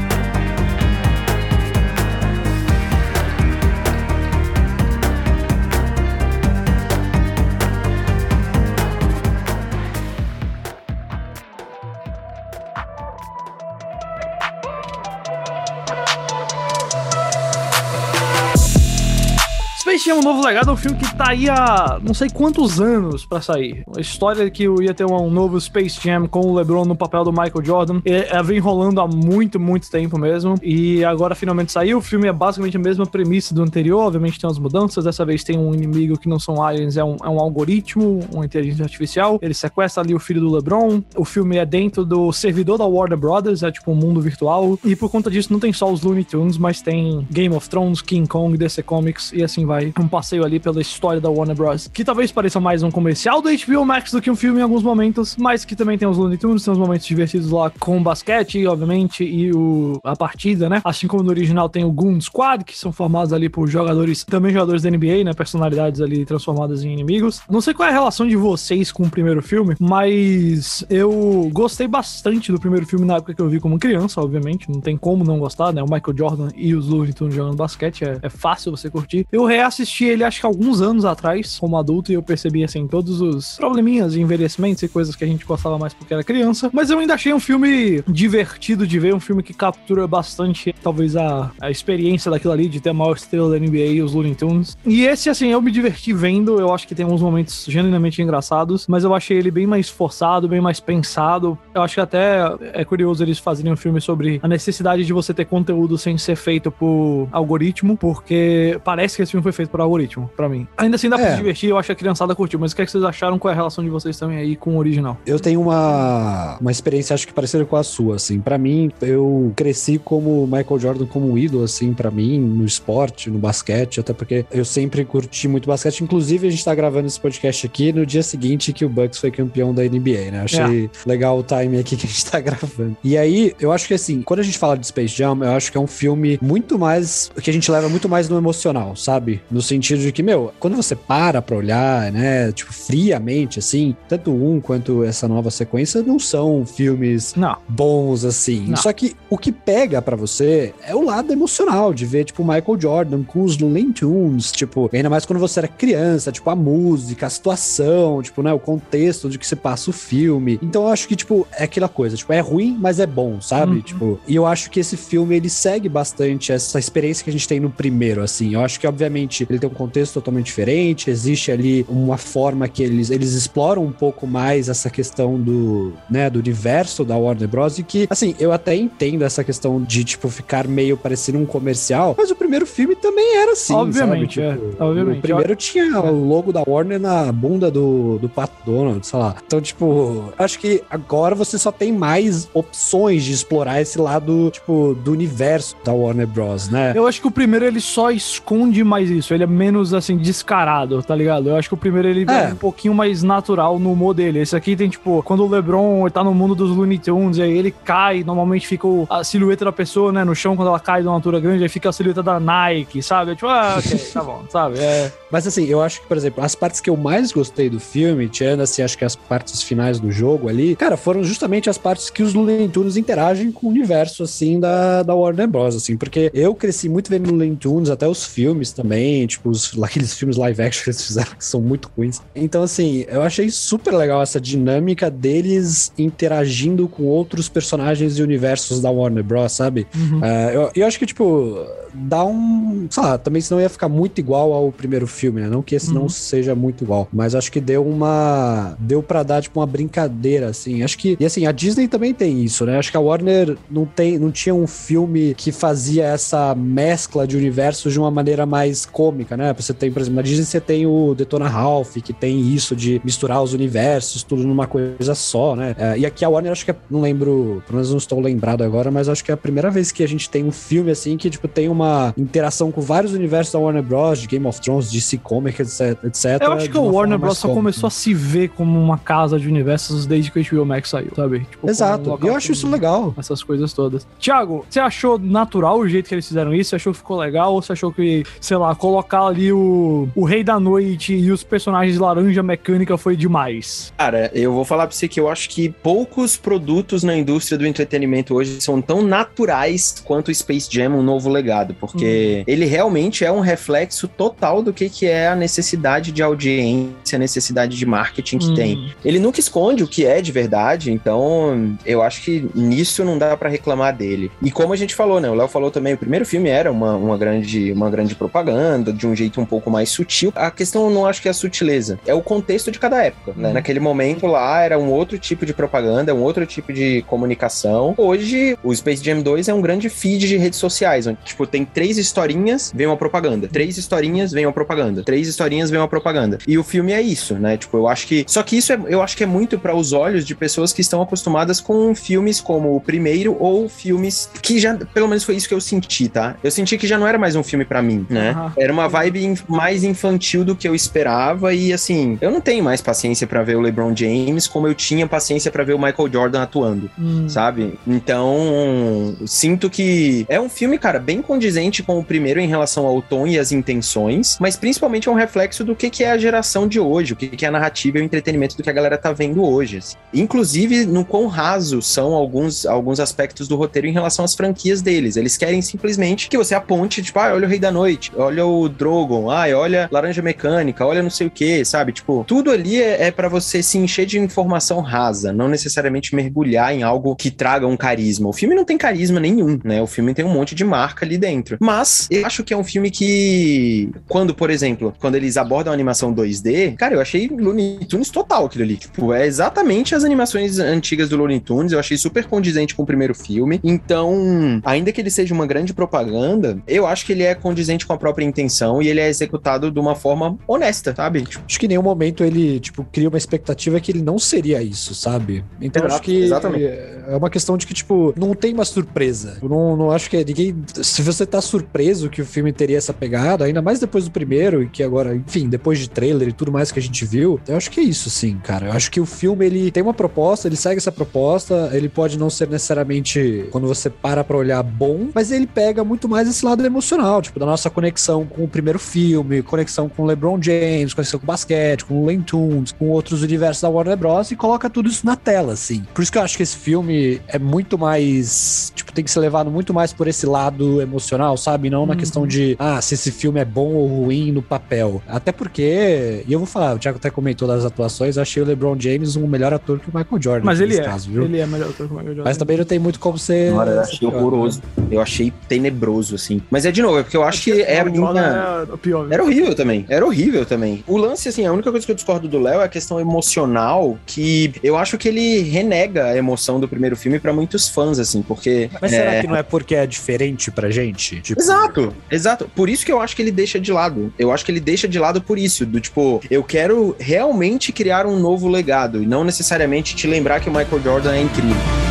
Space 19.90 20.04
Jam, 20.04 20.20
novo 20.20 20.46
legado, 20.46 20.70
é 20.70 20.72
um 20.72 20.76
filme 20.76 20.96
que 20.96 21.16
tá 21.16 21.30
aí 21.30 21.50
há 21.50 21.98
não 22.00 22.14
sei 22.14 22.30
quantos 22.30 22.80
anos 22.80 23.26
pra 23.26 23.40
sair. 23.40 23.82
A 23.96 24.00
história 24.00 24.48
que 24.48 24.62
eu 24.62 24.80
ia 24.80 24.94
ter 24.94 25.04
um 25.04 25.28
novo 25.28 25.60
Space 25.60 25.98
Jam 26.00 26.28
com 26.28 26.42
o 26.42 26.54
LeBron 26.54 26.84
no 26.84 26.94
papel 26.94 27.24
do 27.24 27.32
Michael 27.32 27.64
Jordan 27.64 28.00
é, 28.04 28.36
é, 28.36 28.40
vem 28.40 28.60
rolando 28.60 29.00
há 29.00 29.08
muito, 29.08 29.58
muito 29.58 29.90
tempo 29.90 30.16
mesmo. 30.16 30.54
E 30.62 31.04
agora 31.04 31.34
finalmente 31.34 31.72
saiu. 31.72 31.98
O 31.98 32.00
filme 32.00 32.28
é 32.28 32.32
basicamente 32.32 32.76
a 32.76 32.80
mesma 32.80 33.04
premissa 33.04 33.52
do 33.52 33.64
anterior. 33.64 34.06
Obviamente 34.06 34.38
tem 34.38 34.48
umas 34.48 34.60
mudanças. 34.60 35.06
Dessa 35.06 35.24
vez 35.24 35.42
tem 35.42 35.58
um 35.58 35.74
inimigo 35.74 36.16
que 36.16 36.28
não 36.28 36.38
são 36.38 36.62
aliens, 36.62 36.96
é 36.96 37.02
um, 37.02 37.16
é 37.20 37.28
um 37.28 37.40
algoritmo, 37.40 38.20
uma 38.32 38.44
inteligência 38.44 38.84
artificial. 38.84 39.40
Ele 39.42 39.54
sequestra 39.54 40.04
ali 40.04 40.14
o 40.14 40.20
filho 40.20 40.40
do 40.40 40.54
LeBron. 40.54 41.02
O 41.16 41.24
filme 41.24 41.56
é 41.56 41.66
dentro 41.66 42.04
do 42.04 42.32
servidor 42.32 42.78
da 42.78 42.84
Warner 42.86 43.18
Brothers, 43.18 43.64
é 43.64 43.72
tipo 43.72 43.90
um 43.90 43.96
mundo 43.96 44.20
virtual. 44.20 44.78
E 44.84 44.94
por 44.94 45.10
conta 45.10 45.28
disso 45.28 45.52
não 45.52 45.58
tem 45.58 45.72
só 45.72 45.90
os 45.90 46.02
Looney 46.02 46.22
Tunes, 46.22 46.56
mas 46.56 46.80
tem 46.80 47.26
Game 47.28 47.56
of 47.56 47.68
Thrones, 47.68 48.00
King 48.00 48.28
Kong, 48.28 48.56
DC 48.56 48.84
Comics 48.84 49.32
e 49.32 49.42
assim 49.42 49.66
vai. 49.66 49.79
Um 49.98 50.08
passeio 50.08 50.44
ali 50.44 50.58
pela 50.58 50.80
história 50.80 51.20
da 51.20 51.28
Warner 51.28 51.56
Bros. 51.56 51.88
Que 51.88 52.04
talvez 52.04 52.32
pareça 52.32 52.60
mais 52.60 52.82
um 52.82 52.90
comercial 52.90 53.40
do 53.40 53.48
HBO 53.48 53.84
Max 53.84 54.12
do 54.12 54.20
que 54.20 54.30
um 54.30 54.36
filme 54.36 54.60
em 54.60 54.62
alguns 54.62 54.82
momentos, 54.82 55.36
mas 55.36 55.64
que 55.64 55.76
também 55.76 55.96
tem 55.96 56.08
os 56.08 56.16
Looney 56.16 56.38
Tunes, 56.38 56.64
tem 56.64 56.72
os 56.72 56.78
momentos 56.78 57.06
divertidos 57.06 57.50
lá 57.50 57.70
com 57.70 57.98
o 57.98 58.00
basquete, 58.00 58.66
obviamente, 58.66 59.24
e 59.24 59.52
o, 59.52 60.00
a 60.04 60.16
partida, 60.16 60.68
né? 60.68 60.80
Assim 60.84 61.06
como 61.06 61.22
no 61.22 61.30
original 61.30 61.68
tem 61.68 61.84
o 61.84 61.90
Goon 61.90 62.20
Squad, 62.20 62.64
que 62.64 62.76
são 62.76 62.92
formados 62.92 63.32
ali 63.32 63.48
por 63.48 63.68
jogadores, 63.68 64.24
também 64.24 64.52
jogadores 64.52 64.82
da 64.82 64.90
NBA, 64.90 65.24
né? 65.24 65.32
Personalidades 65.34 66.00
ali 66.00 66.24
transformadas 66.24 66.84
em 66.84 66.92
inimigos. 66.92 67.42
Não 67.48 67.60
sei 67.60 67.74
qual 67.74 67.88
é 67.88 67.90
a 67.90 67.94
relação 67.94 68.26
de 68.26 68.36
vocês 68.36 68.92
com 68.92 69.04
o 69.04 69.10
primeiro 69.10 69.42
filme, 69.42 69.74
mas 69.78 70.84
eu 70.88 71.50
gostei 71.52 71.86
bastante 71.86 72.52
do 72.52 72.60
primeiro 72.60 72.86
filme 72.86 73.06
na 73.06 73.16
época 73.16 73.34
que 73.34 73.42
eu 73.42 73.48
vi 73.48 73.60
como 73.60 73.78
criança, 73.78 74.20
obviamente. 74.20 74.70
Não 74.70 74.80
tem 74.80 74.96
como 74.96 75.24
não 75.24 75.38
gostar, 75.38 75.72
né? 75.72 75.82
O 75.82 75.86
Michael 75.86 76.16
Jordan 76.16 76.48
e 76.54 76.74
os 76.74 76.88
Looney 76.88 77.12
Tunes 77.12 77.34
jogando 77.34 77.56
basquete, 77.56 78.04
é, 78.04 78.18
é 78.22 78.28
fácil 78.28 78.70
você 78.70 78.90
curtir. 78.90 79.26
Eu 79.30 79.44
reassisti 79.44 79.69
ele 80.00 80.24
acho 80.24 80.40
que 80.40 80.46
alguns 80.46 80.80
anos 80.80 81.04
atrás, 81.04 81.58
como 81.58 81.76
adulto, 81.76 82.10
e 82.10 82.14
eu 82.14 82.22
percebi, 82.22 82.64
assim, 82.64 82.86
todos 82.86 83.20
os 83.20 83.56
probleminhas 83.56 84.16
envelhecimentos 84.16 84.82
e 84.82 84.88
coisas 84.88 85.14
que 85.14 85.24
a 85.24 85.26
gente 85.26 85.44
gostava 85.44 85.78
mais 85.78 85.94
porque 85.94 86.12
era 86.12 86.24
criança. 86.24 86.70
Mas 86.72 86.90
eu 86.90 86.98
ainda 86.98 87.14
achei 87.14 87.32
um 87.32 87.40
filme 87.40 88.02
divertido 88.08 88.86
de 88.86 88.98
ver, 88.98 89.14
um 89.14 89.20
filme 89.20 89.42
que 89.42 89.54
captura 89.54 90.06
bastante, 90.06 90.74
talvez, 90.82 91.16
a, 91.16 91.50
a 91.60 91.70
experiência 91.70 92.30
daquilo 92.30 92.52
ali, 92.52 92.68
de 92.68 92.80
ter 92.80 92.90
a 92.90 92.94
maior 92.94 93.14
estrela 93.14 93.50
da 93.50 93.58
NBA 93.58 93.78
e 93.78 94.02
os 94.02 94.14
Looney 94.14 94.34
Tunes. 94.34 94.76
E 94.84 95.04
esse, 95.04 95.28
assim, 95.28 95.48
eu 95.48 95.60
me 95.60 95.70
diverti 95.70 96.12
vendo, 96.12 96.60
eu 96.60 96.72
acho 96.72 96.86
que 96.86 96.94
tem 96.94 97.06
uns 97.06 97.22
momentos 97.22 97.66
genuinamente 97.68 98.20
engraçados, 98.22 98.86
mas 98.86 99.04
eu 99.04 99.14
achei 99.14 99.36
ele 99.36 99.50
bem 99.50 99.66
mais 99.66 99.88
forçado, 99.88 100.48
bem 100.48 100.60
mais 100.60 100.80
pensado. 100.80 101.58
Eu 101.74 101.82
acho 101.82 101.94
que 101.94 102.00
até 102.00 102.40
é 102.72 102.84
curioso 102.84 103.22
eles 103.22 103.38
fazerem 103.38 103.72
um 103.72 103.76
filme 103.76 104.00
sobre 104.00 104.40
a 104.42 104.48
necessidade 104.48 105.04
de 105.04 105.12
você 105.12 105.32
ter 105.34 105.44
conteúdo 105.44 105.96
sem 105.98 106.16
ser 106.18 106.36
feito 106.36 106.70
por 106.70 107.28
algoritmo, 107.32 107.96
porque 107.96 108.80
parece 108.84 109.16
que 109.16 109.22
esse 109.22 109.32
filme 109.32 109.42
foi 109.42 109.52
feito 109.52 109.59
por 109.68 109.80
algoritmo, 109.80 110.30
pra 110.36 110.48
mim. 110.48 110.66
Ainda 110.76 110.96
assim 110.96 111.08
dá 111.08 111.16
pra 111.16 111.26
É. 111.26 111.30
se 111.32 111.36
divertir, 111.36 111.70
eu 111.70 111.78
acho 111.78 111.86
que 111.86 111.92
a 111.92 111.96
criançada 111.96 112.34
curtiu, 112.34 112.58
mas 112.58 112.72
o 112.72 112.76
que, 112.76 112.82
é 112.82 112.84
que 112.86 112.90
vocês 112.90 113.04
acharam? 113.04 113.38
Qual 113.38 113.50
é 113.50 113.52
a 113.52 113.56
relação 113.56 113.82
de 113.84 113.90
vocês 113.90 114.16
também 114.18 114.38
aí 114.38 114.56
com 114.56 114.74
o 114.76 114.78
original? 114.78 115.16
Eu 115.26 115.38
tenho 115.38 115.60
uma, 115.60 116.58
uma 116.60 116.70
experiência, 116.70 117.14
acho 117.14 117.26
que 117.26 117.32
parecida 117.32 117.64
com 117.64 117.76
a 117.76 117.82
sua, 117.82 118.16
assim. 118.16 118.40
Pra 118.40 118.58
mim, 118.58 118.90
eu 119.00 119.52
cresci 119.56 119.98
como 119.98 120.46
Michael 120.46 120.78
Jordan 120.78 121.06
como 121.06 121.36
ídolo, 121.38 121.64
assim, 121.64 121.92
pra 121.92 122.10
mim, 122.10 122.38
no 122.38 122.64
esporte, 122.64 123.30
no 123.30 123.38
basquete, 123.38 124.00
até 124.00 124.12
porque 124.12 124.44
eu 124.50 124.64
sempre 124.64 125.04
curti 125.04 125.48
muito 125.48 125.66
basquete. 125.66 126.02
Inclusive, 126.02 126.46
a 126.48 126.50
gente 126.50 126.64
tá 126.64 126.74
gravando 126.74 127.06
esse 127.06 127.20
podcast 127.20 127.66
aqui 127.66 127.92
no 127.92 128.04
dia 128.06 128.22
seguinte 128.22 128.72
que 128.72 128.84
o 128.84 128.88
Bucks 128.88 129.18
foi 129.18 129.30
campeão 129.30 129.74
da 129.74 129.82
NBA, 129.82 130.30
né? 130.30 130.42
Achei 130.44 130.90
legal 131.06 131.38
o 131.38 131.42
time 131.42 131.78
aqui 131.78 131.96
que 131.96 132.06
a 132.06 132.08
gente 132.08 132.24
tá 132.26 132.38
gravando. 132.40 132.96
E 133.02 133.16
aí, 133.16 133.52
eu 133.60 133.72
acho 133.72 133.86
que, 133.88 133.94
assim, 133.94 134.22
quando 134.22 134.40
a 134.40 134.42
gente 134.42 134.58
fala 134.58 134.76
de 134.76 134.86
Space 134.86 135.14
Jam, 135.14 135.38
eu 135.42 135.52
acho 135.52 135.70
que 135.70 135.78
é 135.78 135.80
um 135.80 135.86
filme 135.86 136.38
muito 136.42 136.78
mais, 136.78 137.30
que 137.42 137.50
a 137.50 137.52
gente 137.52 137.70
leva 137.70 137.88
muito 137.88 138.08
mais 138.08 138.28
no 138.28 138.36
emocional, 138.36 138.94
sabe? 138.96 139.40
No 139.50 139.60
sentido 139.60 140.00
de 140.00 140.12
que, 140.12 140.22
meu, 140.22 140.52
quando 140.60 140.76
você 140.76 140.94
para 140.94 141.42
pra 141.42 141.56
olhar, 141.56 142.12
né, 142.12 142.52
tipo, 142.52 142.72
friamente, 142.72 143.58
assim, 143.58 143.96
tanto 144.08 144.30
um 144.30 144.60
quanto 144.60 145.02
essa 145.04 145.26
nova 145.26 145.50
sequência 145.50 146.02
não 146.02 146.18
são 146.18 146.64
filmes 146.64 147.34
Não. 147.34 147.56
bons 147.68 148.24
assim. 148.24 148.66
Não. 148.68 148.76
Só 148.76 148.92
que 148.92 149.16
o 149.28 149.36
que 149.36 149.52
pega 149.52 150.00
pra 150.00 150.16
você 150.16 150.74
é 150.84 150.94
o 150.94 151.02
lado 151.02 151.32
emocional 151.32 151.92
de 151.92 152.06
ver, 152.06 152.24
tipo, 152.24 152.44
Michael 152.44 152.80
Jordan 152.80 153.22
com 153.22 153.42
os 153.42 153.58
Looney 153.58 153.92
Tunes, 153.92 154.52
tipo, 154.52 154.88
ainda 154.92 155.10
mais 155.10 155.24
quando 155.24 155.38
você 155.38 155.60
era 155.60 155.68
criança, 155.68 156.30
tipo, 156.30 156.48
a 156.50 156.56
música, 156.56 157.26
a 157.26 157.30
situação, 157.30 158.22
tipo, 158.22 158.42
né, 158.42 158.52
o 158.52 158.58
contexto 158.58 159.28
de 159.28 159.38
que 159.38 159.46
se 159.46 159.56
passa 159.56 159.90
o 159.90 159.92
filme. 159.92 160.58
Então 160.62 160.82
eu 160.82 160.88
acho 160.88 161.08
que, 161.08 161.16
tipo, 161.16 161.46
é 161.52 161.64
aquela 161.64 161.88
coisa, 161.88 162.16
tipo, 162.16 162.32
é 162.32 162.40
ruim, 162.40 162.76
mas 162.78 163.00
é 163.00 163.06
bom, 163.06 163.40
sabe? 163.40 163.76
Uhum. 163.76 163.80
Tipo, 163.80 164.20
e 164.26 164.34
eu 164.36 164.46
acho 164.46 164.70
que 164.70 164.80
esse 164.80 164.96
filme, 164.96 165.36
ele 165.36 165.50
segue 165.50 165.88
bastante 165.88 166.52
essa 166.52 166.78
experiência 166.78 167.24
que 167.24 167.30
a 167.30 167.32
gente 167.32 167.48
tem 167.48 167.60
no 167.60 167.70
primeiro, 167.70 168.22
assim. 168.22 168.54
Eu 168.54 168.60
acho 168.60 168.78
que, 168.78 168.86
obviamente, 168.86 169.39
ele 169.48 169.58
tem 169.58 169.68
um 169.68 169.74
contexto 169.74 170.14
totalmente 170.14 170.46
diferente, 170.46 171.10
existe 171.10 171.50
ali 171.50 171.86
uma 171.88 172.16
forma 172.16 172.68
que 172.68 172.82
eles, 172.82 173.10
eles 173.10 173.32
exploram 173.32 173.84
um 173.84 173.92
pouco 173.92 174.26
mais 174.26 174.68
essa 174.68 174.90
questão 174.90 175.38
do, 175.38 175.92
né, 176.10 176.28
do 176.28 176.38
universo 176.38 177.04
da 177.04 177.16
Warner 177.16 177.48
Bros. 177.48 177.78
E 177.78 177.82
que, 177.82 178.06
assim, 178.10 178.34
eu 178.38 178.52
até 178.52 178.74
entendo 178.74 179.22
essa 179.22 179.42
questão 179.44 179.82
de, 179.82 180.04
tipo, 180.04 180.28
ficar 180.28 180.66
meio 180.66 180.96
parecendo 180.96 181.38
um 181.38 181.46
comercial, 181.46 182.14
mas 182.16 182.30
o 182.30 182.36
primeiro 182.36 182.66
filme 182.66 182.94
também 182.94 183.36
era 183.36 183.52
assim, 183.52 183.74
Obviamente, 183.74 184.40
sabe? 184.40 184.46
é. 184.46 184.70
Tipo, 184.70 184.84
Obviamente. 184.84 185.18
O 185.18 185.22
primeiro 185.22 185.56
tinha 185.56 186.00
o 186.00 186.24
logo 186.24 186.52
da 186.52 186.62
Warner 186.66 187.00
na 187.00 187.30
bunda 187.32 187.70
do, 187.70 188.18
do 188.18 188.28
Pat 188.28 188.50
Donald, 188.64 189.06
sei 189.06 189.18
lá. 189.18 189.36
Então, 189.46 189.60
tipo, 189.60 190.32
acho 190.38 190.58
que 190.58 190.82
agora 190.90 191.34
você 191.34 191.58
só 191.58 191.70
tem 191.72 191.92
mais 191.92 192.48
opções 192.54 193.24
de 193.24 193.32
explorar 193.32 193.80
esse 193.80 193.98
lado, 193.98 194.50
tipo, 194.50 194.96
do 195.02 195.12
universo 195.12 195.76
da 195.84 195.92
Warner 195.92 196.26
Bros, 196.26 196.68
né? 196.68 196.92
Eu 196.94 197.06
acho 197.06 197.20
que 197.20 197.26
o 197.26 197.30
primeiro 197.30 197.64
ele 197.64 197.80
só 197.80 198.10
esconde 198.10 198.82
mais 198.84 199.10
isso. 199.10 199.29
Ele 199.34 199.40
ele 199.40 199.44
é 199.44 199.46
menos, 199.46 199.94
assim, 199.94 200.16
descarado, 200.16 201.02
tá 201.02 201.14
ligado? 201.14 201.48
Eu 201.48 201.56
acho 201.56 201.68
que 201.68 201.74
o 201.74 201.78
primeiro 201.78 202.08
ele 202.08 202.26
é. 202.28 202.44
é 202.44 202.52
um 202.52 202.56
pouquinho 202.56 202.94
mais 202.94 203.22
natural 203.22 203.78
no 203.78 203.92
humor 203.92 204.14
dele. 204.14 204.40
Esse 204.40 204.54
aqui 204.54 204.76
tem, 204.76 204.88
tipo, 204.88 205.22
quando 205.22 205.44
o 205.44 205.48
LeBron 205.48 206.08
tá 206.10 206.22
no 206.22 206.34
mundo 206.34 206.54
dos 206.54 206.70
Looney 206.70 206.98
Tunes, 206.98 207.38
aí 207.38 207.56
ele 207.56 207.70
cai, 207.70 208.22
normalmente 208.22 208.66
fica 208.66 208.86
a 209.08 209.24
silhueta 209.24 209.64
da 209.64 209.72
pessoa, 209.72 210.12
né, 210.12 210.24
no 210.24 210.34
chão 210.34 210.56
quando 210.56 210.68
ela 210.68 210.80
cai 210.80 211.00
de 211.00 211.08
uma 211.08 211.14
altura 211.14 211.40
grande, 211.40 211.62
aí 211.62 211.68
fica 211.68 211.88
a 211.88 211.92
silhueta 211.92 212.22
da 212.22 212.38
Nike, 212.38 213.02
sabe? 213.02 213.32
É 213.32 213.34
tipo, 213.34 213.48
ah, 213.48 213.76
ok, 213.78 213.98
tá 214.12 214.22
bom, 214.22 214.44
sabe? 214.48 214.78
É. 214.78 215.10
Mas 215.30 215.46
assim, 215.46 215.66
eu 215.66 215.80
acho 215.80 216.00
que, 216.00 216.06
por 216.06 216.16
exemplo, 216.16 216.42
as 216.42 216.54
partes 216.54 216.80
que 216.80 216.90
eu 216.90 216.96
mais 216.96 217.32
gostei 217.32 217.70
do 217.70 217.78
filme, 217.78 218.28
tirando 218.28 218.60
assim, 218.60 218.82
acho 218.82 218.96
que 218.96 219.04
as 219.04 219.14
partes 219.14 219.62
finais 219.62 220.00
do 220.00 220.10
jogo 220.10 220.48
ali, 220.48 220.76
cara, 220.76 220.96
foram 220.96 221.22
justamente 221.22 221.70
as 221.70 221.78
partes 221.78 222.10
que 222.10 222.22
os 222.22 222.34
Looney 222.34 222.68
Tunes 222.68 222.96
interagem 222.96 223.52
com 223.52 223.66
o 223.66 223.70
universo, 223.70 224.22
assim, 224.22 224.58
da, 224.58 225.02
da 225.02 225.14
Warner 225.14 225.48
Bros, 225.48 225.76
assim, 225.76 225.96
porque 225.96 226.30
eu 226.34 226.54
cresci 226.54 226.88
muito 226.88 227.10
vendo 227.10 227.30
Looney 227.30 227.56
Tunes, 227.56 227.90
até 227.90 228.06
os 228.06 228.24
filmes 228.24 228.72
também, 228.72 229.26
tipo, 229.26 229.50
os, 229.50 229.76
aqueles 229.82 230.14
filmes 230.14 230.36
live 230.36 230.62
action 230.62 230.84
que 230.84 230.90
eles 230.90 231.06
fizeram 231.06 231.30
que 231.36 231.44
são 231.44 231.60
muito 231.60 231.90
ruins. 231.96 232.20
Então, 232.34 232.62
assim, 232.62 233.04
eu 233.08 233.22
achei 233.22 233.50
super 233.50 233.94
legal 233.94 234.22
essa 234.22 234.40
dinâmica 234.40 235.10
deles 235.10 235.92
interagindo 235.98 236.88
com 236.88 237.04
outros 237.04 237.48
personagens 237.48 238.18
e 238.18 238.22
universos 238.22 238.80
da 238.80 238.90
Warner 238.90 239.22
Bros, 239.24 239.52
sabe? 239.52 239.86
Uhum. 239.94 240.20
Uh, 240.20 240.50
eu, 240.52 240.70
eu 240.74 240.86
acho 240.86 240.98
que, 240.98 241.06
tipo, 241.06 241.56
dá 241.94 242.24
um. 242.24 242.86
Sei 242.90 243.02
lá, 243.02 243.18
também 243.18 243.42
senão 243.42 243.60
ia 243.60 243.68
ficar 243.68 243.88
muito 243.88 244.18
igual 244.18 244.52
ao 244.52 244.72
primeiro 244.72 245.06
filme, 245.06 245.19
né? 245.28 245.48
Não 245.48 245.62
que 245.62 245.74
esse 245.74 245.88
uhum. 245.88 246.02
não 246.02 246.08
seja 246.08 246.54
muito 246.54 246.84
igual. 246.84 247.08
Mas 247.12 247.34
acho 247.34 247.50
que 247.50 247.60
deu 247.60 247.84
uma. 247.86 248.76
Deu 248.78 249.02
pra 249.02 249.22
dar, 249.22 249.42
tipo, 249.42 249.60
uma 249.60 249.66
brincadeira, 249.66 250.48
assim. 250.48 250.82
Acho 250.82 250.96
que. 250.96 251.16
E 251.18 251.24
assim, 251.24 251.46
a 251.46 251.52
Disney 251.52 251.88
também 251.88 252.14
tem 252.14 252.42
isso, 252.42 252.64
né? 252.64 252.78
Acho 252.78 252.90
que 252.90 252.96
a 252.96 253.00
Warner 253.00 253.56
não, 253.70 253.84
tem, 253.84 254.18
não 254.18 254.30
tinha 254.30 254.54
um 254.54 254.66
filme 254.66 255.34
que 255.34 255.52
fazia 255.52 256.04
essa 256.04 256.54
mescla 256.54 257.26
de 257.26 257.36
universos 257.36 257.92
de 257.92 257.98
uma 257.98 258.10
maneira 258.10 258.46
mais 258.46 258.86
cômica, 258.86 259.36
né? 259.36 259.52
Você 259.54 259.74
tem, 259.74 259.90
por 259.90 260.00
exemplo, 260.00 260.16
na 260.16 260.22
Disney 260.22 260.44
você 260.44 260.60
tem 260.60 260.86
o 260.86 261.14
Detona 261.14 261.48
Ralph, 261.48 261.96
que 261.96 262.12
tem 262.12 262.40
isso 262.52 262.74
de 262.74 263.00
misturar 263.04 263.42
os 263.42 263.52
universos, 263.52 264.22
tudo 264.22 264.42
numa 264.42 264.66
coisa 264.66 265.14
só, 265.14 265.54
né? 265.56 265.74
É, 265.78 265.98
e 265.98 266.06
aqui 266.06 266.24
a 266.24 266.28
Warner, 266.28 266.52
acho 266.52 266.64
que 266.64 266.70
é, 266.70 266.76
não 266.90 267.00
lembro, 267.00 267.62
pelo 267.66 267.76
menos 267.76 267.90
não 267.90 267.98
estou 267.98 268.20
lembrado 268.20 268.62
agora, 268.62 268.90
mas 268.90 269.08
acho 269.08 269.24
que 269.24 269.30
é 269.30 269.34
a 269.34 269.36
primeira 269.36 269.70
vez 269.70 269.92
que 269.92 270.02
a 270.02 270.08
gente 270.08 270.28
tem 270.28 270.44
um 270.44 270.52
filme 270.52 270.90
assim 270.90 271.16
que, 271.16 271.30
tipo, 271.30 271.48
tem 271.48 271.68
uma 271.68 272.14
interação 272.16 272.70
com 272.70 272.80
vários 272.80 273.12
universos 273.12 273.52
da 273.52 273.58
Warner 273.58 273.82
Bros., 273.82 274.20
de 274.20 274.26
Game 274.26 274.46
of 274.46 274.60
Thrones, 274.60 274.90
DC 275.10 275.18
Comics, 275.18 275.80
etc. 275.80 276.04
etc 276.04 276.24
Eu 276.40 276.52
acho 276.52 276.70
que 276.70 276.78
o 276.78 276.92
Warner 276.92 277.18
Bros. 277.18 277.38
só 277.38 277.48
começou 277.48 277.86
a 277.86 277.90
se 277.90 278.14
ver 278.14 278.50
como 278.50 278.78
uma 278.78 278.98
casa 278.98 279.38
de 279.38 279.48
universos 279.48 280.06
desde 280.06 280.30
que 280.30 280.38
o 280.38 280.44
HBO 280.44 280.66
Max 280.66 280.90
saiu, 280.90 281.10
sabe? 281.14 281.40
Tipo, 281.50 281.68
Exato. 281.68 282.14
Um 282.14 282.26
eu 282.26 282.36
acho 282.36 282.52
isso 282.52 282.68
legal. 282.68 283.14
Essas 283.18 283.42
coisas 283.42 283.72
todas. 283.72 284.06
Tiago, 284.18 284.64
você 284.68 284.78
achou 284.78 285.18
natural 285.18 285.78
o 285.78 285.88
jeito 285.88 286.08
que 286.08 286.14
eles 286.14 286.26
fizeram 286.26 286.54
isso? 286.54 286.70
Você 286.70 286.76
achou 286.76 286.92
que 286.92 286.98
ficou 286.98 287.18
legal? 287.18 287.54
Ou 287.54 287.62
você 287.62 287.72
achou 287.72 287.92
que, 287.92 288.24
sei 288.40 288.56
lá, 288.56 288.74
colocar 288.74 289.26
ali 289.26 289.52
o, 289.52 290.08
o 290.14 290.24
Rei 290.24 290.44
da 290.44 290.60
Noite 290.60 291.14
e 291.14 291.30
os 291.30 291.42
personagens 291.42 291.98
laranja 291.98 292.42
mecânica 292.42 292.96
foi 292.96 293.16
demais? 293.16 293.92
Cara, 293.96 294.30
eu 294.34 294.52
vou 294.52 294.64
falar 294.64 294.86
pra 294.86 294.96
você 294.96 295.08
que 295.08 295.18
eu 295.18 295.28
acho 295.28 295.48
que 295.48 295.68
poucos 295.68 296.36
produtos 296.36 297.02
na 297.02 297.16
indústria 297.16 297.58
do 297.58 297.66
entretenimento 297.66 298.34
hoje 298.34 298.60
são 298.60 298.80
tão 298.80 299.02
naturais 299.02 300.02
quanto 300.04 300.30
o 300.30 300.34
Space 300.34 300.68
Jam, 300.70 300.90
um 300.90 301.02
novo 301.02 301.28
legado, 301.28 301.74
porque 301.74 302.40
hum. 302.40 302.44
ele 302.46 302.64
realmente 302.64 303.24
é 303.24 303.32
um 303.32 303.40
reflexo 303.40 304.08
total 304.08 304.62
do 304.62 304.72
que, 304.72 304.88
que 304.88 304.99
é 305.06 305.28
a 305.28 305.36
necessidade 305.36 306.12
de 306.12 306.22
audiência, 306.22 307.16
a 307.16 307.18
necessidade 307.18 307.76
de 307.76 307.86
marketing 307.86 308.38
que 308.38 308.48
hum. 308.48 308.54
tem. 308.54 308.94
Ele 309.04 309.18
nunca 309.18 309.40
esconde 309.40 309.82
o 309.82 309.88
que 309.88 310.04
é 310.04 310.20
de 310.20 310.32
verdade, 310.32 310.92
então 310.92 311.76
eu 311.84 312.02
acho 312.02 312.22
que 312.22 312.48
nisso 312.54 313.04
não 313.04 313.18
dá 313.18 313.36
para 313.36 313.48
reclamar 313.48 313.96
dele. 313.96 314.30
E 314.42 314.50
como 314.50 314.72
a 314.72 314.76
gente 314.76 314.94
falou, 314.94 315.20
né? 315.20 315.30
O 315.30 315.34
Léo 315.34 315.48
falou 315.48 315.70
também, 315.70 315.94
o 315.94 315.98
primeiro 315.98 316.24
filme 316.24 316.48
era 316.48 316.70
uma, 316.70 316.96
uma, 316.96 317.18
grande, 317.18 317.72
uma 317.72 317.90
grande 317.90 318.14
propaganda, 318.14 318.92
de 318.92 319.06
um 319.06 319.14
jeito 319.14 319.40
um 319.40 319.46
pouco 319.46 319.70
mais 319.70 319.90
sutil. 319.90 320.32
A 320.34 320.50
questão 320.50 320.84
eu 320.84 320.90
não 320.90 321.06
acho 321.06 321.20
que 321.22 321.28
é 321.28 321.30
a 321.30 321.34
sutileza, 321.34 321.98
é 322.06 322.14
o 322.14 322.22
contexto 322.22 322.70
de 322.70 322.78
cada 322.78 323.02
época, 323.02 323.32
né? 323.36 323.50
Hum. 323.50 323.52
Naquele 323.52 323.80
momento 323.80 324.26
lá 324.26 324.62
era 324.62 324.78
um 324.78 324.90
outro 324.90 325.18
tipo 325.18 325.44
de 325.44 325.52
propaganda, 325.52 326.14
um 326.14 326.22
outro 326.22 326.46
tipo 326.46 326.72
de 326.72 327.02
comunicação. 327.02 327.94
Hoje, 327.96 328.56
o 328.62 328.74
Space 328.74 329.04
Jam 329.04 329.20
2 329.20 329.48
é 329.48 329.54
um 329.54 329.60
grande 329.60 329.88
feed 329.88 330.26
de 330.26 330.36
redes 330.36 330.58
sociais, 330.58 331.06
onde, 331.06 331.18
tipo, 331.24 331.46
tem 331.46 331.64
três 331.64 331.98
historinhas, 331.98 332.72
vem 332.74 332.86
uma 332.86 332.96
propaganda. 332.96 333.48
Três 333.48 333.76
historinhas, 333.76 334.32
vem 334.32 334.46
uma 334.46 334.52
propaganda. 334.52 334.89
Três 335.02 335.28
historinhas, 335.28 335.70
vem 335.70 335.80
uma 335.80 335.88
propaganda. 335.88 336.38
E 336.46 336.58
o 336.58 336.64
filme 336.64 336.92
é 336.92 337.00
isso, 337.00 337.34
né? 337.34 337.56
Tipo, 337.56 337.76
eu 337.78 337.88
acho 337.88 338.06
que. 338.06 338.24
Só 338.26 338.42
que 338.42 338.56
isso 338.56 338.72
é, 338.72 338.78
eu 338.88 339.02
acho 339.02 339.16
que 339.16 339.24
é 339.24 339.26
muito 339.26 339.58
para 339.58 339.74
os 339.74 339.92
olhos 339.92 340.24
de 340.24 340.34
pessoas 340.34 340.72
que 340.72 340.80
estão 340.80 341.00
acostumadas 341.02 341.60
com 341.60 341.94
filmes 341.94 342.40
como 342.40 342.76
o 342.76 342.80
primeiro 342.80 343.36
ou 343.38 343.68
filmes 343.68 344.30
que 344.42 344.58
já. 344.58 344.74
Pelo 344.76 345.08
menos 345.08 345.24
foi 345.24 345.36
isso 345.36 345.48
que 345.48 345.54
eu 345.54 345.60
senti, 345.60 346.08
tá? 346.08 346.36
Eu 346.42 346.50
senti 346.50 346.76
que 346.76 346.86
já 346.86 346.98
não 346.98 347.06
era 347.06 347.18
mais 347.18 347.36
um 347.36 347.42
filme 347.42 347.64
para 347.64 347.82
mim, 347.82 348.06
né? 348.08 348.32
Uhum. 348.32 348.50
Era 348.56 348.72
uma 348.72 348.88
vibe 348.88 349.34
mais 349.48 349.84
infantil 349.84 350.44
do 350.44 350.56
que 350.56 350.66
eu 350.66 350.74
esperava. 350.74 351.54
E 351.54 351.72
assim, 351.72 352.18
eu 352.20 352.30
não 352.30 352.40
tenho 352.40 352.64
mais 352.64 352.80
paciência 352.80 353.26
para 353.26 353.42
ver 353.42 353.56
o 353.56 353.60
LeBron 353.60 353.94
James 353.94 354.46
como 354.46 354.66
eu 354.66 354.74
tinha 354.74 355.06
paciência 355.06 355.50
para 355.50 355.64
ver 355.64 355.74
o 355.74 355.78
Michael 355.78 356.10
Jordan 356.12 356.42
atuando, 356.42 356.90
hum. 356.98 357.28
sabe? 357.28 357.78
Então, 357.86 359.16
sinto 359.26 359.68
que 359.68 360.26
é 360.28 360.40
um 360.40 360.48
filme, 360.48 360.78
cara, 360.78 360.98
bem 360.98 361.22
condizente 361.22 361.82
com 361.82 361.98
o 361.98 362.04
primeiro 362.04 362.40
em 362.40 362.46
relação 362.46 362.86
ao 362.86 363.00
tom 363.00 363.26
e 363.26 363.38
as 363.38 363.52
intenções, 363.52 364.36
mas 364.40 364.56
principalmente 364.56 364.79
é 364.84 365.10
um 365.10 365.14
reflexo 365.14 365.64
do 365.64 365.74
que, 365.74 365.90
que 365.90 366.04
é 366.04 366.10
a 366.10 366.18
geração 366.18 366.66
de 366.66 366.78
hoje, 366.78 367.12
o 367.12 367.16
que, 367.16 367.28
que 367.28 367.44
é 367.44 367.48
a 367.48 367.50
narrativa 367.50 367.98
e 367.98 368.00
o 368.00 368.04
entretenimento 368.04 368.56
do 368.56 368.62
que 368.62 368.70
a 368.70 368.72
galera 368.72 368.98
tá 368.98 369.12
vendo 369.12 369.44
hoje. 369.44 369.78
Assim. 369.78 369.96
Inclusive, 370.12 370.86
no 370.86 371.04
quão 371.04 371.26
raso 371.26 371.82
são 371.82 372.14
alguns, 372.14 372.66
alguns 372.66 373.00
aspectos 373.00 373.48
do 373.48 373.56
roteiro 373.56 373.86
em 373.86 373.92
relação 373.92 374.24
às 374.24 374.34
franquias 374.34 374.82
deles. 374.82 375.16
Eles 375.16 375.36
querem 375.36 375.62
simplesmente 375.62 376.28
que 376.28 376.36
você 376.36 376.54
aponte, 376.54 377.02
tipo, 377.02 377.18
ah, 377.18 377.32
olha 377.34 377.46
o 377.46 377.48
Rei 377.48 377.58
da 377.58 377.70
Noite, 377.70 378.12
olha 378.16 378.46
o 378.46 378.68
Drogon, 378.68 379.30
ah, 379.30 379.46
olha 379.54 379.88
Laranja 379.90 380.22
Mecânica, 380.22 380.86
olha 380.86 381.02
não 381.02 381.10
sei 381.10 381.26
o 381.26 381.30
que, 381.30 381.64
sabe? 381.64 381.92
Tipo, 381.92 382.24
tudo 382.26 382.50
ali 382.50 382.80
é, 382.80 383.06
é 383.06 383.10
para 383.10 383.28
você 383.28 383.62
se 383.62 383.78
encher 383.78 384.06
de 384.06 384.18
informação 384.18 384.80
rasa, 384.80 385.32
não 385.32 385.48
necessariamente 385.48 386.14
mergulhar 386.14 386.74
em 386.74 386.82
algo 386.82 387.14
que 387.16 387.30
traga 387.30 387.66
um 387.66 387.76
carisma. 387.76 388.28
O 388.28 388.32
filme 388.32 388.54
não 388.54 388.64
tem 388.64 388.78
carisma 388.78 389.20
nenhum, 389.20 389.58
né? 389.64 389.80
O 389.82 389.86
filme 389.86 390.14
tem 390.14 390.24
um 390.24 390.32
monte 390.32 390.54
de 390.54 390.64
marca 390.64 391.04
ali 391.04 391.18
dentro. 391.18 391.56
Mas 391.60 392.08
eu 392.10 392.26
acho 392.26 392.44
que 392.44 392.52
é 392.52 392.56
um 392.56 392.64
filme 392.64 392.90
que, 392.90 393.90
quando, 394.08 394.34
por 394.34 394.50
exemplo, 394.50 394.59
quando 394.98 395.14
eles 395.14 395.36
abordam 395.36 395.72
a 395.72 395.74
animação 395.74 396.14
2D, 396.14 396.76
cara, 396.76 396.94
eu 396.94 397.00
achei 397.00 397.28
Looney 397.28 397.80
Tunes 397.88 398.10
total 398.10 398.46
aquilo 398.46 398.64
ali. 398.64 398.76
Tipo, 398.76 399.12
é 399.12 399.26
exatamente 399.26 399.94
as 399.94 400.04
animações 400.04 400.58
antigas 400.58 401.08
do 401.08 401.16
Looney 401.16 401.40
Tunes. 401.40 401.72
Eu 401.72 401.78
achei 401.78 401.96
super 401.96 402.24
condizente 402.26 402.74
com 402.74 402.82
o 402.82 402.86
primeiro 402.86 403.14
filme. 403.14 403.60
Então, 403.62 404.60
ainda 404.64 404.92
que 404.92 405.00
ele 405.00 405.10
seja 405.10 405.34
uma 405.34 405.46
grande 405.46 405.72
propaganda, 405.72 406.58
eu 406.66 406.86
acho 406.86 407.06
que 407.06 407.12
ele 407.12 407.22
é 407.22 407.34
condizente 407.34 407.86
com 407.86 407.92
a 407.92 407.98
própria 407.98 408.24
intenção 408.24 408.80
e 408.82 408.88
ele 408.88 409.00
é 409.00 409.08
executado 409.08 409.70
de 409.70 409.78
uma 409.78 409.94
forma 409.94 410.38
honesta, 410.46 410.94
sabe? 410.94 411.22
Tipo, 411.22 411.44
acho 411.46 411.58
que 411.58 411.66
em 411.66 411.70
nenhum 411.70 411.82
momento 411.82 412.24
ele, 412.24 412.60
tipo, 412.60 412.84
cria 412.84 413.08
uma 413.08 413.18
expectativa 413.18 413.80
que 413.80 413.92
ele 413.92 414.02
não 414.02 414.18
seria 414.18 414.62
isso, 414.62 414.94
sabe? 414.94 415.44
Então, 415.60 415.82
Exato, 415.82 415.94
acho 415.94 416.02
que 416.02 416.16
exatamente. 416.22 416.64
é 416.64 417.16
uma 417.16 417.30
questão 417.30 417.56
de 417.56 417.66
que, 417.66 417.74
tipo, 417.74 418.14
não 418.16 418.34
tem 418.34 418.52
uma 418.52 418.64
surpresa. 418.64 419.38
Eu 419.42 419.48
não, 419.48 419.76
não 419.76 419.90
acho 419.90 420.08
que 420.08 420.16
é 420.16 420.24
ninguém. 420.24 420.54
Se 420.82 421.02
você 421.02 421.26
tá 421.26 421.40
surpreso 421.40 422.08
que 422.08 422.22
o 422.22 422.26
filme 422.26 422.52
teria 422.52 422.78
essa 422.78 422.92
pegada, 422.92 423.44
ainda 423.44 423.62
mais 423.62 423.80
depois 423.80 424.04
do 424.04 424.10
primeiro, 424.10 424.49
e 424.62 424.68
que 424.68 424.82
agora, 424.82 425.14
enfim, 425.14 425.48
depois 425.48 425.78
de 425.78 425.88
trailer 425.88 426.28
e 426.28 426.32
tudo 426.32 426.50
mais 426.50 426.72
que 426.72 426.78
a 426.78 426.82
gente 426.82 427.04
viu, 427.04 427.40
eu 427.46 427.56
acho 427.56 427.70
que 427.70 427.80
é 427.80 427.82
isso, 427.82 428.10
sim, 428.10 428.38
cara. 428.42 428.66
Eu 428.66 428.72
acho 428.72 428.90
que 428.90 429.00
o 429.00 429.06
filme, 429.06 429.46
ele 429.46 429.70
tem 429.70 429.82
uma 429.82 429.94
proposta, 429.94 430.48
ele 430.48 430.56
segue 430.56 430.78
essa 430.78 430.92
proposta, 430.92 431.70
ele 431.72 431.88
pode 431.88 432.18
não 432.18 432.30
ser 432.30 432.48
necessariamente, 432.48 433.46
quando 433.50 433.66
você 433.66 433.88
para 433.88 434.24
pra 434.24 434.36
olhar, 434.36 434.62
bom, 434.62 435.08
mas 435.14 435.30
ele 435.30 435.46
pega 435.46 435.84
muito 435.84 436.08
mais 436.08 436.28
esse 436.28 436.44
lado 436.44 436.64
emocional, 436.64 437.22
tipo, 437.22 437.38
da 437.38 437.46
nossa 437.46 437.70
conexão 437.70 438.26
com 438.26 438.44
o 438.44 438.48
primeiro 438.48 438.78
filme, 438.78 439.42
conexão 439.42 439.88
com 439.88 440.02
o 440.02 440.06
LeBron 440.06 440.40
James, 440.40 440.94
conexão 440.94 441.20
com 441.20 441.24
o 441.24 441.26
basquete, 441.26 441.84
com 441.84 442.02
o 442.02 442.06
Lane 442.06 442.22
Tunes, 442.22 442.72
com 442.72 442.88
outros 442.88 443.22
universos 443.22 443.62
da 443.62 443.68
Warner 443.68 443.96
Bros. 443.96 444.30
e 444.30 444.36
coloca 444.36 444.68
tudo 444.70 444.88
isso 444.88 445.04
na 445.04 445.16
tela, 445.16 445.52
assim. 445.52 445.84
Por 445.94 446.02
isso 446.02 446.10
que 446.10 446.18
eu 446.18 446.22
acho 446.22 446.36
que 446.36 446.42
esse 446.42 446.56
filme 446.56 447.20
é 447.28 447.38
muito 447.38 447.78
mais, 447.78 448.72
tipo, 448.74 448.92
tem 448.92 449.04
que 449.04 449.10
ser 449.10 449.20
levado 449.20 449.50
muito 449.50 449.72
mais 449.72 449.92
por 449.92 450.08
esse 450.08 450.26
lado 450.26 450.80
emocional, 450.80 451.36
sabe? 451.36 451.70
Não 451.70 451.86
na 451.86 451.92
uhum. 451.92 451.98
questão 451.98 452.26
de, 452.26 452.56
ah, 452.58 452.80
se 452.80 452.94
esse 452.94 453.10
filme 453.10 453.40
é 453.40 453.44
bom 453.44 453.72
ou 453.72 453.86
ruim 453.86 454.32
no 454.40 454.42
papel. 454.42 455.02
Até 455.06 455.30
porque, 455.30 456.24
e 456.26 456.32
eu 456.32 456.38
vou 456.38 456.46
falar, 456.46 456.74
o 456.74 456.78
Thiago 456.78 456.98
até 456.98 457.10
comentou 457.10 457.46
das 457.46 457.64
atuações, 457.64 458.16
eu 458.16 458.22
achei 458.22 458.42
o 458.42 458.46
LeBron 458.46 458.78
James 458.78 459.14
um 459.16 459.26
melhor 459.26 459.52
ator 459.52 459.78
que 459.78 459.88
o 459.88 459.96
Michael 459.96 460.22
Jordan. 460.22 460.44
Mas 460.44 460.60
ele 460.60 460.76
é, 460.76 460.82
caso, 460.82 461.10
viu? 461.10 461.24
ele 461.24 461.38
é 461.38 461.46
melhor 461.46 461.68
ator 461.68 461.86
que 461.86 461.92
o 461.92 461.96
Michael 461.96 462.16
Jordan. 462.16 462.24
Mas 462.24 462.36
também 462.36 462.56
não 462.56 462.64
tem 462.64 462.78
muito 462.78 462.98
como 462.98 463.18
ser... 463.18 463.54
Cara, 463.54 463.70
eu 463.70 463.80
achei 463.80 464.08
horroroso. 464.08 464.62
Né? 464.76 464.84
Eu 464.90 465.00
achei 465.00 465.32
tenebroso, 465.46 466.14
assim. 466.14 466.40
Mas 466.50 466.64
é 466.64 466.72
de 466.72 466.82
novo, 466.82 466.98
é 466.98 467.02
porque 467.02 467.16
eu 467.16 467.22
acho 467.22 467.42
que 467.42 467.62
é 467.62 467.80
a 467.80 467.84
minha... 467.84 468.66
É 468.72 468.76
pior, 468.76 469.12
Era 469.12 469.22
horrível 469.22 469.54
também, 469.54 469.84
era 469.88 470.04
horrível 470.04 470.46
também. 470.46 470.82
O 470.86 470.96
lance, 470.96 471.28
assim, 471.28 471.44
a 471.44 471.52
única 471.52 471.70
coisa 471.70 471.84
que 471.84 471.92
eu 471.92 471.96
discordo 471.96 472.26
do 472.26 472.38
Léo 472.38 472.60
é 472.60 472.64
a 472.64 472.68
questão 472.68 472.98
emocional, 472.98 473.98
que 474.06 474.52
eu 474.62 474.76
acho 474.76 474.96
que 474.96 475.08
ele 475.08 475.42
renega 475.42 476.06
a 476.06 476.16
emoção 476.16 476.58
do 476.58 476.66
primeiro 476.66 476.96
filme 476.96 477.18
para 477.18 477.32
muitos 477.32 477.68
fãs, 477.68 477.98
assim, 477.98 478.22
porque... 478.22 478.70
Mas 478.80 478.92
é... 478.92 478.96
será 478.96 479.20
que 479.20 479.26
não 479.26 479.36
é 479.36 479.42
porque 479.42 479.74
é 479.74 479.86
diferente 479.86 480.50
pra 480.50 480.70
gente? 480.70 481.20
Tipo... 481.20 481.40
Exato, 481.40 481.92
exato. 482.10 482.50
Por 482.54 482.68
isso 482.68 482.86
que 482.86 482.92
eu 482.92 483.00
acho 483.00 483.14
que 483.14 483.22
ele 483.22 483.32
deixa 483.32 483.60
de 483.60 483.72
lado. 483.72 484.12
Eu 484.18 484.29
acho 484.32 484.44
que 484.44 484.52
ele 484.52 484.60
deixa 484.60 484.88
de 484.88 484.98
lado 484.98 485.20
por 485.20 485.38
isso, 485.38 485.66
do 485.66 485.80
tipo, 485.80 486.20
eu 486.30 486.42
quero 486.42 486.94
realmente 486.98 487.72
criar 487.72 488.06
um 488.06 488.18
novo 488.18 488.48
legado 488.48 489.02
e 489.02 489.06
não 489.06 489.24
necessariamente 489.24 489.94
te 489.94 490.06
lembrar 490.06 490.40
que 490.40 490.48
o 490.48 490.52
Michael 490.52 490.82
Jordan 490.82 491.14
é 491.14 491.20
incrível. 491.20 491.89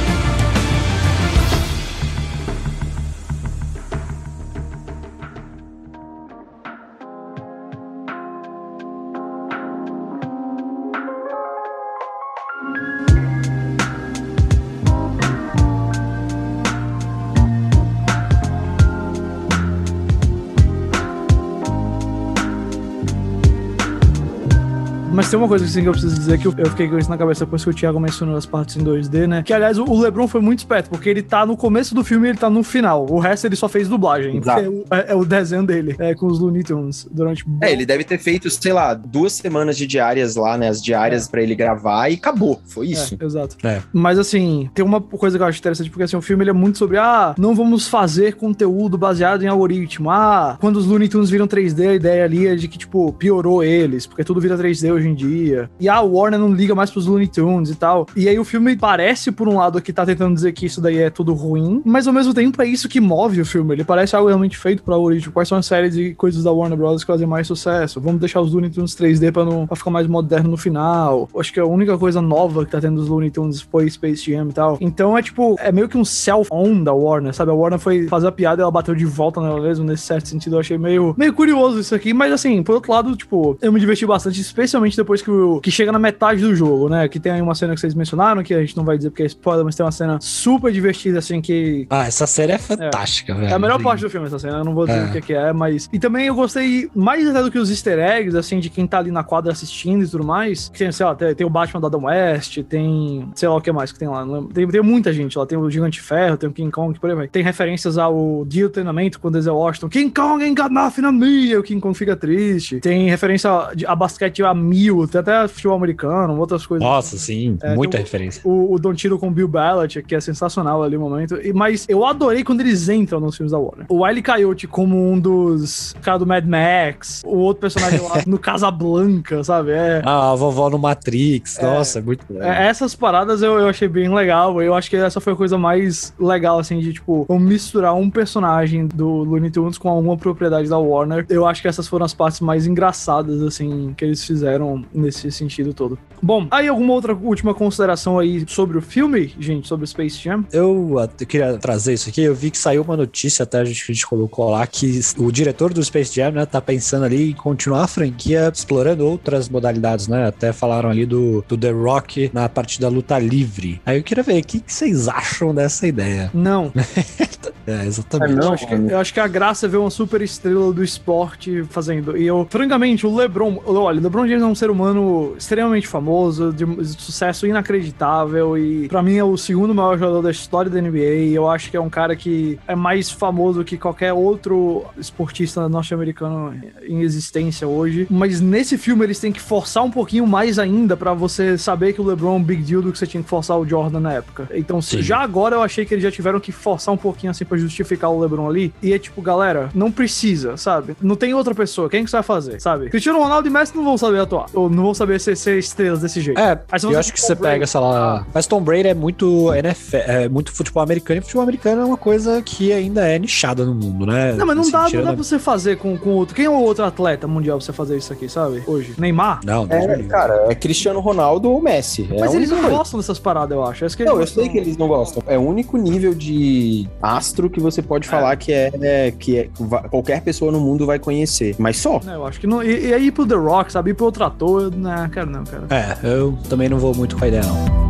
Mas 25.19 25.29
tem 25.29 25.37
uma 25.37 25.49
coisa 25.49 25.65
assim, 25.65 25.81
que 25.81 25.89
eu 25.89 25.91
preciso 25.91 26.15
dizer 26.17 26.39
que 26.39 26.47
eu, 26.47 26.53
eu 26.57 26.67
fiquei 26.67 26.87
com 26.87 26.97
isso 26.97 27.09
na 27.09 27.17
cabeça 27.17 27.43
depois 27.43 27.61
que 27.61 27.69
o 27.69 27.73
Thiago 27.73 27.99
mencionou 27.99 28.37
as 28.37 28.45
partes 28.45 28.77
em 28.77 28.79
2D, 28.79 29.27
né? 29.27 29.43
Que 29.43 29.51
aliás, 29.51 29.77
o, 29.77 29.99
LeBron 29.99 30.29
foi 30.29 30.39
muito 30.39 30.59
esperto, 30.59 30.89
porque 30.89 31.09
ele 31.09 31.21
tá 31.21 31.45
no 31.45 31.57
começo 31.57 31.93
do 31.93 32.05
filme 32.05 32.27
e 32.27 32.29
ele 32.29 32.37
tá 32.37 32.49
no 32.49 32.63
final. 32.63 33.05
O 33.09 33.19
resto 33.19 33.45
ele 33.45 33.57
só 33.57 33.67
fez 33.67 33.89
dublagem. 33.89 34.37
Exato. 34.37 34.61
É 34.61 34.69
o, 34.69 34.85
é- 34.89 35.11
é 35.11 35.15
o 35.15 35.25
desenho 35.25 35.65
dele, 35.65 35.93
é, 35.99 36.15
com 36.15 36.25
os 36.25 36.39
Looney 36.39 36.63
Tunes 36.63 37.05
durante. 37.11 37.43
É, 37.59 37.69
ele 37.69 37.85
deve 37.85 38.05
ter 38.05 38.17
feito, 38.17 38.49
sei 38.49 38.71
lá, 38.71 38.93
duas 38.93 39.33
semanas 39.33 39.75
de 39.75 39.85
diárias 39.85 40.37
lá, 40.37 40.57
né? 40.57 40.69
As 40.69 40.81
diárias 40.81 41.27
pra 41.27 41.41
ele 41.43 41.53
gravar 41.53 42.07
e 42.07 42.13
acabou. 42.13 42.61
Foi 42.65 42.87
isso. 42.87 43.17
É, 43.19 43.25
exato. 43.25 43.57
É. 43.61 43.81
Mas 43.91 44.17
assim, 44.17 44.69
tem 44.73 44.85
uma 44.85 45.01
coisa 45.01 45.37
que 45.37 45.43
eu 45.43 45.47
acho 45.47 45.59
interessante, 45.59 45.89
porque 45.89 46.03
assim, 46.03 46.15
o 46.15 46.21
filme 46.21 46.45
ele 46.45 46.51
é 46.51 46.53
muito 46.53 46.77
sobre, 46.77 46.97
ah, 46.97 47.35
não 47.37 47.53
vamos 47.53 47.89
fazer 47.89 48.35
conteúdo 48.35 48.97
baseado 48.97 49.43
em 49.43 49.47
algoritmo. 49.47 50.09
Ah, 50.09 50.57
quando 50.61 50.77
os 50.77 50.85
Looney 50.85 51.09
Tunes 51.09 51.29
viram 51.29 51.45
3D, 51.45 51.89
a 51.89 51.93
ideia 51.95 52.23
ali 52.23 52.47
é 52.47 52.55
de 52.55 52.69
que, 52.69 52.77
tipo, 52.77 53.11
piorou 53.11 53.61
eles, 53.61 54.07
porque 54.07 54.23
tudo 54.23 54.39
vira 54.39 54.57
3D 54.57 54.93
hoje 54.93 55.08
em 55.08 55.08
dia. 55.13 55.69
E 55.79 55.89
o 55.89 56.07
Warner 56.13 56.39
não 56.39 56.53
liga 56.53 56.75
mais 56.75 56.91
pros 56.91 57.05
Looney 57.05 57.27
Tunes 57.27 57.69
e 57.69 57.75
tal. 57.75 58.07
E 58.15 58.27
aí 58.27 58.39
o 58.39 58.45
filme 58.45 58.75
parece, 58.75 59.31
por 59.31 59.47
um 59.47 59.57
lado, 59.57 59.81
que 59.81 59.93
tá 59.93 60.05
tentando 60.05 60.33
dizer 60.33 60.51
que 60.51 60.65
isso 60.65 60.81
daí 60.81 60.97
é 60.97 61.09
tudo 61.09 61.33
ruim, 61.33 61.81
mas 61.85 62.07
ao 62.07 62.13
mesmo 62.13 62.33
tempo 62.33 62.61
é 62.61 62.67
isso 62.67 62.89
que 62.89 62.99
move 62.99 63.41
o 63.41 63.45
filme. 63.45 63.73
Ele 63.73 63.83
parece 63.83 64.15
algo 64.15 64.27
realmente 64.27 64.57
feito 64.57 64.83
pro 64.83 64.93
algoritmo. 64.93 65.33
Quais 65.33 65.47
são 65.47 65.57
as 65.57 65.65
séries 65.65 65.95
e 65.95 66.13
coisas 66.13 66.43
da 66.43 66.51
Warner 66.51 66.77
Bros. 66.77 67.03
que 67.03 67.07
fazem 67.07 67.27
mais 67.27 67.47
sucesso? 67.47 67.99
Vamos 67.99 68.19
deixar 68.19 68.41
os 68.41 68.53
Looney 68.53 68.69
Tunes 68.69 68.95
3D 68.95 69.31
pra, 69.31 69.45
não, 69.45 69.67
pra 69.67 69.75
ficar 69.75 69.91
mais 69.91 70.07
moderno 70.07 70.49
no 70.49 70.57
final. 70.57 71.29
Acho 71.37 71.53
que 71.53 71.59
a 71.59 71.65
única 71.65 71.97
coisa 71.97 72.21
nova 72.21 72.65
que 72.65 72.71
tá 72.71 72.79
tendo 72.79 72.99
dos 72.99 73.07
Looney 73.07 73.31
Tunes 73.31 73.61
foi 73.61 73.89
Space 73.89 74.29
Jam 74.29 74.49
e 74.49 74.53
tal. 74.53 74.77
Então 74.81 75.17
é 75.17 75.21
tipo, 75.21 75.55
é 75.59 75.71
meio 75.71 75.87
que 75.87 75.97
um 75.97 76.05
self-own 76.05 76.83
da 76.83 76.93
Warner, 76.93 77.33
sabe? 77.33 77.51
A 77.51 77.53
Warner 77.53 77.79
foi 77.79 78.07
fazer 78.07 78.27
a 78.27 78.31
piada 78.31 78.61
e 78.61 78.63
ela 78.63 78.71
bateu 78.71 78.95
de 78.95 79.05
volta 79.05 79.41
nela 79.41 79.61
mesmo, 79.61 79.85
nesse 79.85 80.03
certo 80.03 80.27
sentido. 80.27 80.55
Eu 80.55 80.59
achei 80.59 80.77
meio, 80.77 81.13
meio 81.17 81.33
curioso 81.33 81.79
isso 81.79 81.95
aqui, 81.95 82.13
mas 82.13 82.31
assim, 82.31 82.61
por 82.63 82.75
outro 82.75 82.91
lado, 82.91 83.15
tipo, 83.15 83.57
eu 83.61 83.71
me 83.71 83.79
diverti 83.79 84.05
bastante, 84.05 84.41
especialmente 84.41 84.95
depois 84.99 85.21
que, 85.21 85.31
o, 85.31 85.59
que 85.61 85.71
chega 85.71 85.91
na 85.91 85.99
metade 85.99 86.41
do 86.41 86.55
jogo, 86.55 86.89
né? 86.89 87.07
Que 87.07 87.19
tem 87.19 87.31
aí 87.31 87.41
uma 87.41 87.55
cena 87.55 87.73
que 87.73 87.79
vocês 87.79 87.93
mencionaram, 87.93 88.43
que 88.43 88.53
a 88.53 88.59
gente 88.61 88.75
não 88.77 88.83
vai 88.83 88.97
dizer 88.97 89.09
porque 89.09 89.23
é 89.23 89.25
spoiler, 89.25 89.63
mas 89.65 89.75
tem 89.75 89.85
uma 89.85 89.91
cena 89.91 90.17
super 90.21 90.71
divertida, 90.71 91.19
assim, 91.19 91.41
que 91.41 91.87
Ah, 91.89 92.05
essa 92.05 92.27
série 92.27 92.51
é 92.53 92.57
fantástica, 92.57 93.33
velho. 93.33 93.47
é 93.47 93.53
a 93.53 93.59
melhor 93.59 93.81
parte 93.81 94.01
do 94.01 94.09
filme, 94.09 94.27
essa 94.27 94.39
cena. 94.39 94.57
Eu 94.59 94.63
não 94.65 94.73
vou 94.73 94.85
dizer 94.85 94.99
É. 94.99 95.05
o 95.05 95.11
que, 95.11 95.21
que 95.21 95.33
é, 95.33 95.51
mas. 95.53 95.89
E 95.91 95.99
também 95.99 96.27
eu 96.27 96.35
gostei 96.35 96.89
mais 96.95 97.27
até 97.27 97.41
do 97.41 97.51
que 97.51 97.57
os 97.59 97.69
easter 97.69 97.97
eggs, 97.99 98.37
assim, 98.37 98.59
de 98.59 98.69
quem 98.69 98.85
tá 98.85 98.99
ali 98.99 99.11
na 99.11 99.23
quadra 99.23 99.51
assistindo 99.51 100.03
e 100.03 100.07
tudo 100.07 100.23
mais. 100.23 100.69
Que 100.69 100.79
tem, 100.79 100.91
sei 100.91 101.05
lá, 101.05 101.15
tem, 101.15 101.33
tem 101.35 101.47
o 101.47 101.49
Batman 101.49 101.81
da 101.81 101.87
Adam 101.87 102.03
West, 102.05 102.61
tem. 102.63 103.29
Sei 103.35 103.47
lá 103.47 103.55
o 103.55 103.61
que 103.61 103.71
mais 103.71 103.91
que 103.91 103.99
tem 103.99 104.07
lá. 104.07 104.25
Tem, 104.53 104.67
tem 104.67 104.81
muita 104.81 105.11
gente 105.13 105.37
lá. 105.37 105.45
Tem 105.45 105.57
o 105.57 105.69
Gigante 105.69 106.01
Ferro, 106.01 106.37
tem 106.37 106.49
o 106.49 106.53
King 106.53 106.71
Kong, 106.71 106.99
por 106.99 107.09
aí 107.09 107.15
vai. 107.15 107.27
Tem 107.27 107.43
referências 107.43 107.97
ao 107.97 108.43
dia 108.47 108.63
do 108.67 108.69
treinamento 108.71 109.19
com 109.19 109.27
o 109.27 109.31
Denzel 109.31 109.55
Washington. 109.55 109.89
King 109.89 110.11
Kong 110.13 110.43
ain't 110.43 110.59
got 110.61 110.71
nothing 110.71 111.05
on 111.05 111.11
me. 111.13 111.47
E 111.49 111.57
o 111.57 111.63
King 111.63 111.79
Kong 111.81 111.97
fica 111.97 112.15
triste. 112.15 112.79
Tem 112.79 113.09
referência 113.09 113.49
de- 113.75 113.85
a 113.85 113.95
basquete 113.95 114.43
a 114.43 114.53
mil. 114.53 114.88
Tem 115.07 115.21
até 115.21 115.47
futebol 115.47 115.75
americano, 115.77 116.37
outras 116.39 116.65
coisas. 116.65 116.85
Nossa, 116.87 117.17
sim, 117.17 117.57
É, 117.61 117.75
muita 117.75 117.97
o- 117.97 117.99
referência. 117.99 118.41
O, 118.45 118.73
o 118.73 118.79
Don 118.79 118.93
Tiro 118.93 119.17
com 119.19 119.27
o 119.27 119.31
Bill 119.31 119.47
Belichick, 119.47 120.07
que 120.07 120.15
é 120.15 120.19
sensacional 120.19 120.83
ali 120.83 120.97
no 120.97 121.01
momento. 121.09 121.35
E, 121.41 121.51
mas 121.53 121.85
eu 121.89 122.05
adorei 122.05 122.43
quando 122.43 122.61
eles 122.61 122.89
entram 122.89 123.19
nos 123.19 123.35
filmes 123.37 123.51
da 123.51 123.57
Warner. 123.59 123.85
O 123.89 124.03
Wiley 124.03 124.21
Coyote 124.23 124.67
como 124.67 125.11
um 125.11 125.19
dos 125.19 125.95
caras 126.01 126.19
do 126.19 126.27
Mad 126.27 126.45
Max. 126.45 127.21
O 127.25 127.37
outro 127.37 127.61
personagem 127.61 127.99
lá 128.01 128.21
no 128.27 128.37
Casablanca, 128.39 129.43
sabe? 129.43 129.71
É, 129.71 130.01
Ah, 130.05 130.31
a 130.31 130.35
vovó 130.35 130.69
no 130.69 130.77
Matrix, 130.77 131.59
nossa, 131.61 131.99
é 131.99 132.01
muito 132.01 132.25
legal. 132.29 132.49
é, 132.49 132.67
essas 132.67 132.95
paradas 132.95 133.41
eu, 133.41 133.57
eu 133.59 133.67
achei 133.67 133.87
bem 133.87 134.13
legal. 134.13 134.61
Eu 134.61 134.73
acho 134.73 134.89
que 134.89 134.95
essa 134.95 135.19
foi 135.19 135.33
a 135.33 135.35
coisa 135.35 135.57
mais 135.57 136.13
legal, 136.19 136.59
assim, 136.59 136.79
de 136.79 136.93
tipo, 136.93 137.25
vamos 137.27 137.43
misturar 137.47 137.95
um 137.95 138.09
personagem 138.09 138.87
do 138.87 139.07
Looney 139.23 139.49
Tunes 139.51 139.77
com 139.77 139.89
alguma 139.89 140.17
propriedade 140.17 140.69
da 140.69 140.77
Warner. 140.77 141.25
Eu 141.29 141.45
acho 141.45 141.61
que 141.61 141.67
essas 141.67 141.87
foram 141.87 142.05
as 142.05 142.13
partes 142.13 142.39
mais 142.39 142.65
engraçadas, 142.67 143.41
assim, 143.41 143.93
que 143.97 144.05
eles 144.05 144.23
fizeram 144.23 144.78
nesse 144.93 145.31
sentido 145.31 145.73
todo. 145.73 145.97
Bom, 146.21 146.47
aí 146.51 146.67
alguma 146.67 146.93
outra 146.93 147.13
última 147.13 147.53
consideração 147.53 148.19
aí 148.19 148.43
sobre 148.47 148.77
o 148.77 148.81
filme, 148.81 149.33
gente, 149.39 149.67
sobre 149.67 149.85
o 149.85 149.87
Space 149.87 150.21
Jam? 150.21 150.45
Eu 150.51 150.99
até 150.99 151.25
queria 151.25 151.57
trazer 151.57 151.93
isso 151.93 152.09
aqui. 152.09 152.21
Eu 152.21 152.35
vi 152.35 152.51
que 152.51 152.57
saiu 152.57 152.81
uma 152.81 152.97
notícia, 152.97 153.43
até 153.43 153.59
a 153.59 153.65
gente, 153.65 153.85
que 153.85 153.91
a 153.91 153.95
gente 153.95 154.07
colocou 154.07 154.49
lá, 154.49 154.65
que 154.67 154.99
o 155.17 155.31
diretor 155.31 155.73
do 155.73 155.83
Space 155.83 156.13
Jam, 156.13 156.31
né, 156.31 156.45
tá 156.45 156.61
pensando 156.61 157.05
ali 157.05 157.31
em 157.31 157.33
continuar 157.33 157.83
a 157.83 157.87
franquia 157.87 158.51
explorando 158.53 159.05
outras 159.05 159.49
modalidades, 159.49 160.07
né? 160.07 160.27
Até 160.27 160.51
falaram 160.51 160.89
ali 160.89 161.05
do, 161.05 161.43
do 161.47 161.57
The 161.57 161.71
Rock 161.71 162.31
na 162.33 162.47
parte 162.49 162.79
da 162.79 162.89
luta 162.89 163.17
livre. 163.17 163.81
Aí 163.85 163.97
eu 163.97 164.03
queria 164.03 164.23
ver, 164.23 164.41
o 164.41 164.45
que, 164.45 164.59
que 164.59 164.73
vocês 164.73 165.07
acham 165.07 165.53
dessa 165.53 165.87
ideia? 165.87 166.29
Não. 166.33 166.71
É, 167.69 167.85
exatamente. 167.85 168.31
É, 168.31 168.33
Eu 168.33 168.37
Não, 168.45 168.53
acho, 168.53 168.67
que, 168.67 168.73
eu 168.73 168.97
acho 168.97 169.13
que 169.13 169.19
a 169.19 169.27
graça 169.27 169.65
é 169.65 169.69
ver 169.69 169.77
uma 169.77 169.89
super 169.91 170.21
estrela 170.21 170.73
do 170.73 170.83
esporte 170.83 171.63
fazendo. 171.69 172.17
E 172.17 172.25
eu, 172.25 172.47
francamente, 172.49 173.05
o 173.05 173.15
LeBron. 173.15 173.61
Olha, 173.65 173.99
o 173.99 174.03
LeBron 174.03 174.27
James 174.27 174.41
é 174.43 174.45
um 174.45 174.55
ser 174.55 174.69
humano 174.71 175.35
extremamente 175.37 175.87
famoso, 175.87 176.51
de 176.51 176.65
sucesso 176.99 177.45
inacreditável. 177.45 178.57
E 178.57 178.87
pra 178.87 179.01
mim 179.03 179.15
é 179.15 179.23
o 179.23 179.37
segundo 179.37 179.73
maior 179.75 179.97
jogador 179.97 180.21
da 180.21 180.31
história 180.31 180.69
da 180.69 180.81
NBA. 180.81 180.99
E 181.27 181.35
eu 181.35 181.47
acho 181.49 181.69
que 181.69 181.77
é 181.77 181.81
um 181.81 181.89
cara 181.89 182.15
que 182.15 182.57
é 182.67 182.75
mais 182.75 183.09
famoso 183.11 183.63
que 183.63 183.77
qualquer 183.77 184.13
outro 184.13 184.85
esportista 184.97 185.67
norte-americano 185.69 186.53
em 186.83 187.01
existência 187.01 187.67
hoje. 187.67 188.07
Mas 188.09 188.41
nesse 188.41 188.77
filme 188.77 189.05
eles 189.05 189.19
têm 189.19 189.31
que 189.31 189.39
forçar 189.41 189.83
um 189.83 189.91
pouquinho 189.91 190.25
mais 190.25 190.57
ainda 190.57 190.97
pra 190.97 191.13
você 191.13 191.57
saber 191.57 191.93
que 191.93 192.01
o 192.01 192.03
LeBron 192.05 192.33
é 192.33 192.37
um 192.37 192.43
big 192.43 192.63
deal 192.63 192.81
do 192.81 192.91
que 192.91 192.97
você 192.97 193.07
tinha 193.07 193.21
que 193.21 193.29
forçar 193.29 193.57
o 193.59 193.65
Jordan 193.67 193.99
na 193.99 194.13
época. 194.13 194.47
Então, 194.53 194.81
se- 194.81 194.97
Sim. 194.97 195.01
já 195.03 195.19
agora 195.19 195.55
eu 195.55 195.61
achei 195.61 195.85
que 195.85 195.93
eles 195.93 196.03
já 196.03 196.11
tiveram 196.11 196.39
que 196.39 196.51
forçar 196.51 196.93
um 196.93 196.97
pouquinho 196.97 197.31
assim 197.31 197.45
pra 197.45 197.57
justificar 197.59 198.09
o 198.11 198.19
LeBron 198.19 198.47
ali. 198.47 198.73
E 198.81 198.93
é 198.93 198.99
tipo, 198.99 199.21
galera, 199.21 199.69
não 199.73 199.91
precisa, 199.91 200.57
sabe? 200.57 200.95
Não 201.01 201.15
tem 201.15 201.33
outra 201.33 201.53
pessoa. 201.53 201.89
Quem 201.89 202.03
que 202.03 202.09
você 202.09 202.17
vai 202.17 202.23
fazer, 202.23 202.61
sabe? 202.61 202.89
Cristiano 202.89 203.19
Ronaldo 203.19 203.47
e 203.47 203.51
Messi 203.51 203.75
não 203.75 203.83
vão 203.83 203.97
saber 203.97 204.19
atuar. 204.19 204.47
Ou 204.53 204.69
não 204.69 204.83
vão 204.83 204.93
saber 204.93 205.19
ser, 205.19 205.35
ser 205.35 205.57
estrelas 205.57 206.01
desse 206.01 206.21
jeito. 206.21 206.39
É, 206.39 206.59
eu 206.83 206.97
acho 206.97 207.13
que 207.13 207.21
você 207.21 207.35
Brady, 207.35 207.53
pega, 207.55 207.67
sei 207.67 207.79
lá. 207.79 208.25
Mas 208.33 208.47
Tom 208.47 208.61
Brady 208.61 208.89
é 208.89 208.93
muito 208.93 209.53
NFL, 209.53 209.97
é 209.97 210.29
muito 210.29 210.51
futebol 210.51 210.83
americano, 210.83 211.19
e 211.19 211.21
futebol 211.21 211.43
americano 211.43 211.81
é 211.81 211.85
uma 211.85 211.97
coisa 211.97 212.41
que 212.41 212.71
ainda 212.71 213.07
é 213.07 213.17
nichada 213.19 213.65
no 213.65 213.73
mundo, 213.73 214.05
né? 214.05 214.33
Não, 214.33 214.45
mas 214.45 214.55
não 214.55 214.63
Assim, 214.63 214.71
dá, 214.71 214.89
não 214.89 215.03
dá 215.03 215.13
pra 215.13 215.23
você 215.23 215.39
fazer 215.39 215.77
com, 215.77 215.97
com 215.97 216.11
outro. 216.11 216.35
Quem 216.35 216.45
é 216.45 216.49
o 216.49 216.59
outro 216.59 216.83
atleta 216.83 217.27
mundial 217.27 217.57
pra 217.57 217.65
você 217.65 217.73
fazer 217.73 217.97
isso 217.97 218.11
aqui, 218.13 218.29
sabe? 218.29 218.63
Hoje. 218.67 218.93
Neymar? 218.97 219.41
Não, 219.43 219.65
me 219.65 219.73
É, 219.73 220.03
cara, 220.03 220.47
é 220.49 220.55
Cristiano 220.55 220.99
Ronaldo 220.99 221.49
ou 221.51 221.61
Messi. 221.61 222.07
É 222.11 222.19
mas 222.19 222.33
eles 222.33 222.49
não 222.49 222.69
gostam 222.69 222.99
dessas 222.99 223.19
paradas, 223.19 223.55
eu 223.55 223.63
acho. 223.63 223.83
É 223.83 223.87
isso 223.87 223.97
que 223.97 224.05
Não, 224.05 224.19
eu 224.19 224.27
sei 224.27 224.49
que 224.49 224.57
eles 224.57 224.77
não 224.77 224.87
gostam. 224.87 225.23
É 225.27 225.37
o 225.37 225.41
único 225.41 225.77
nível 225.77 226.13
de 226.13 226.87
astro 227.01 227.48
que 227.49 227.59
você 227.59 227.81
pode 227.81 228.07
falar 228.07 228.35
que 228.35 228.51
é, 228.51 228.71
é, 228.81 229.11
que 229.11 229.37
é- 229.37 229.49
qualquer 229.89 230.21
pessoa 230.21 230.51
no 230.51 230.59
mundo 230.59 230.85
vai 230.85 230.99
conhecer. 230.99 231.55
Mas 231.57 231.77
só. 231.77 231.99
É, 232.07 232.15
eu 232.15 232.25
acho 232.25 232.39
que 232.39 232.47
não. 232.47 232.63
E, 232.63 232.87
e 232.87 232.93
aí 232.93 233.07
ir 233.07 233.11
pro 233.11 233.25
The 233.25 233.35
Rock, 233.35 233.71
sabe? 233.71 233.91
Ir 233.91 233.93
pro 233.93 234.05
outro 234.05 234.23
ator, 234.23 234.63
eu, 234.63 234.71
não, 234.71 235.09
quero 235.09 235.29
não, 235.29 235.43
cara. 235.43 235.63
É, 235.69 235.97
eu 236.07 236.37
também 236.49 236.69
não 236.69 236.77
vou 236.77 236.93
muito 236.95 237.17
com 237.17 237.25
a 237.25 237.27
ideia, 237.27 237.43
não. 237.43 237.88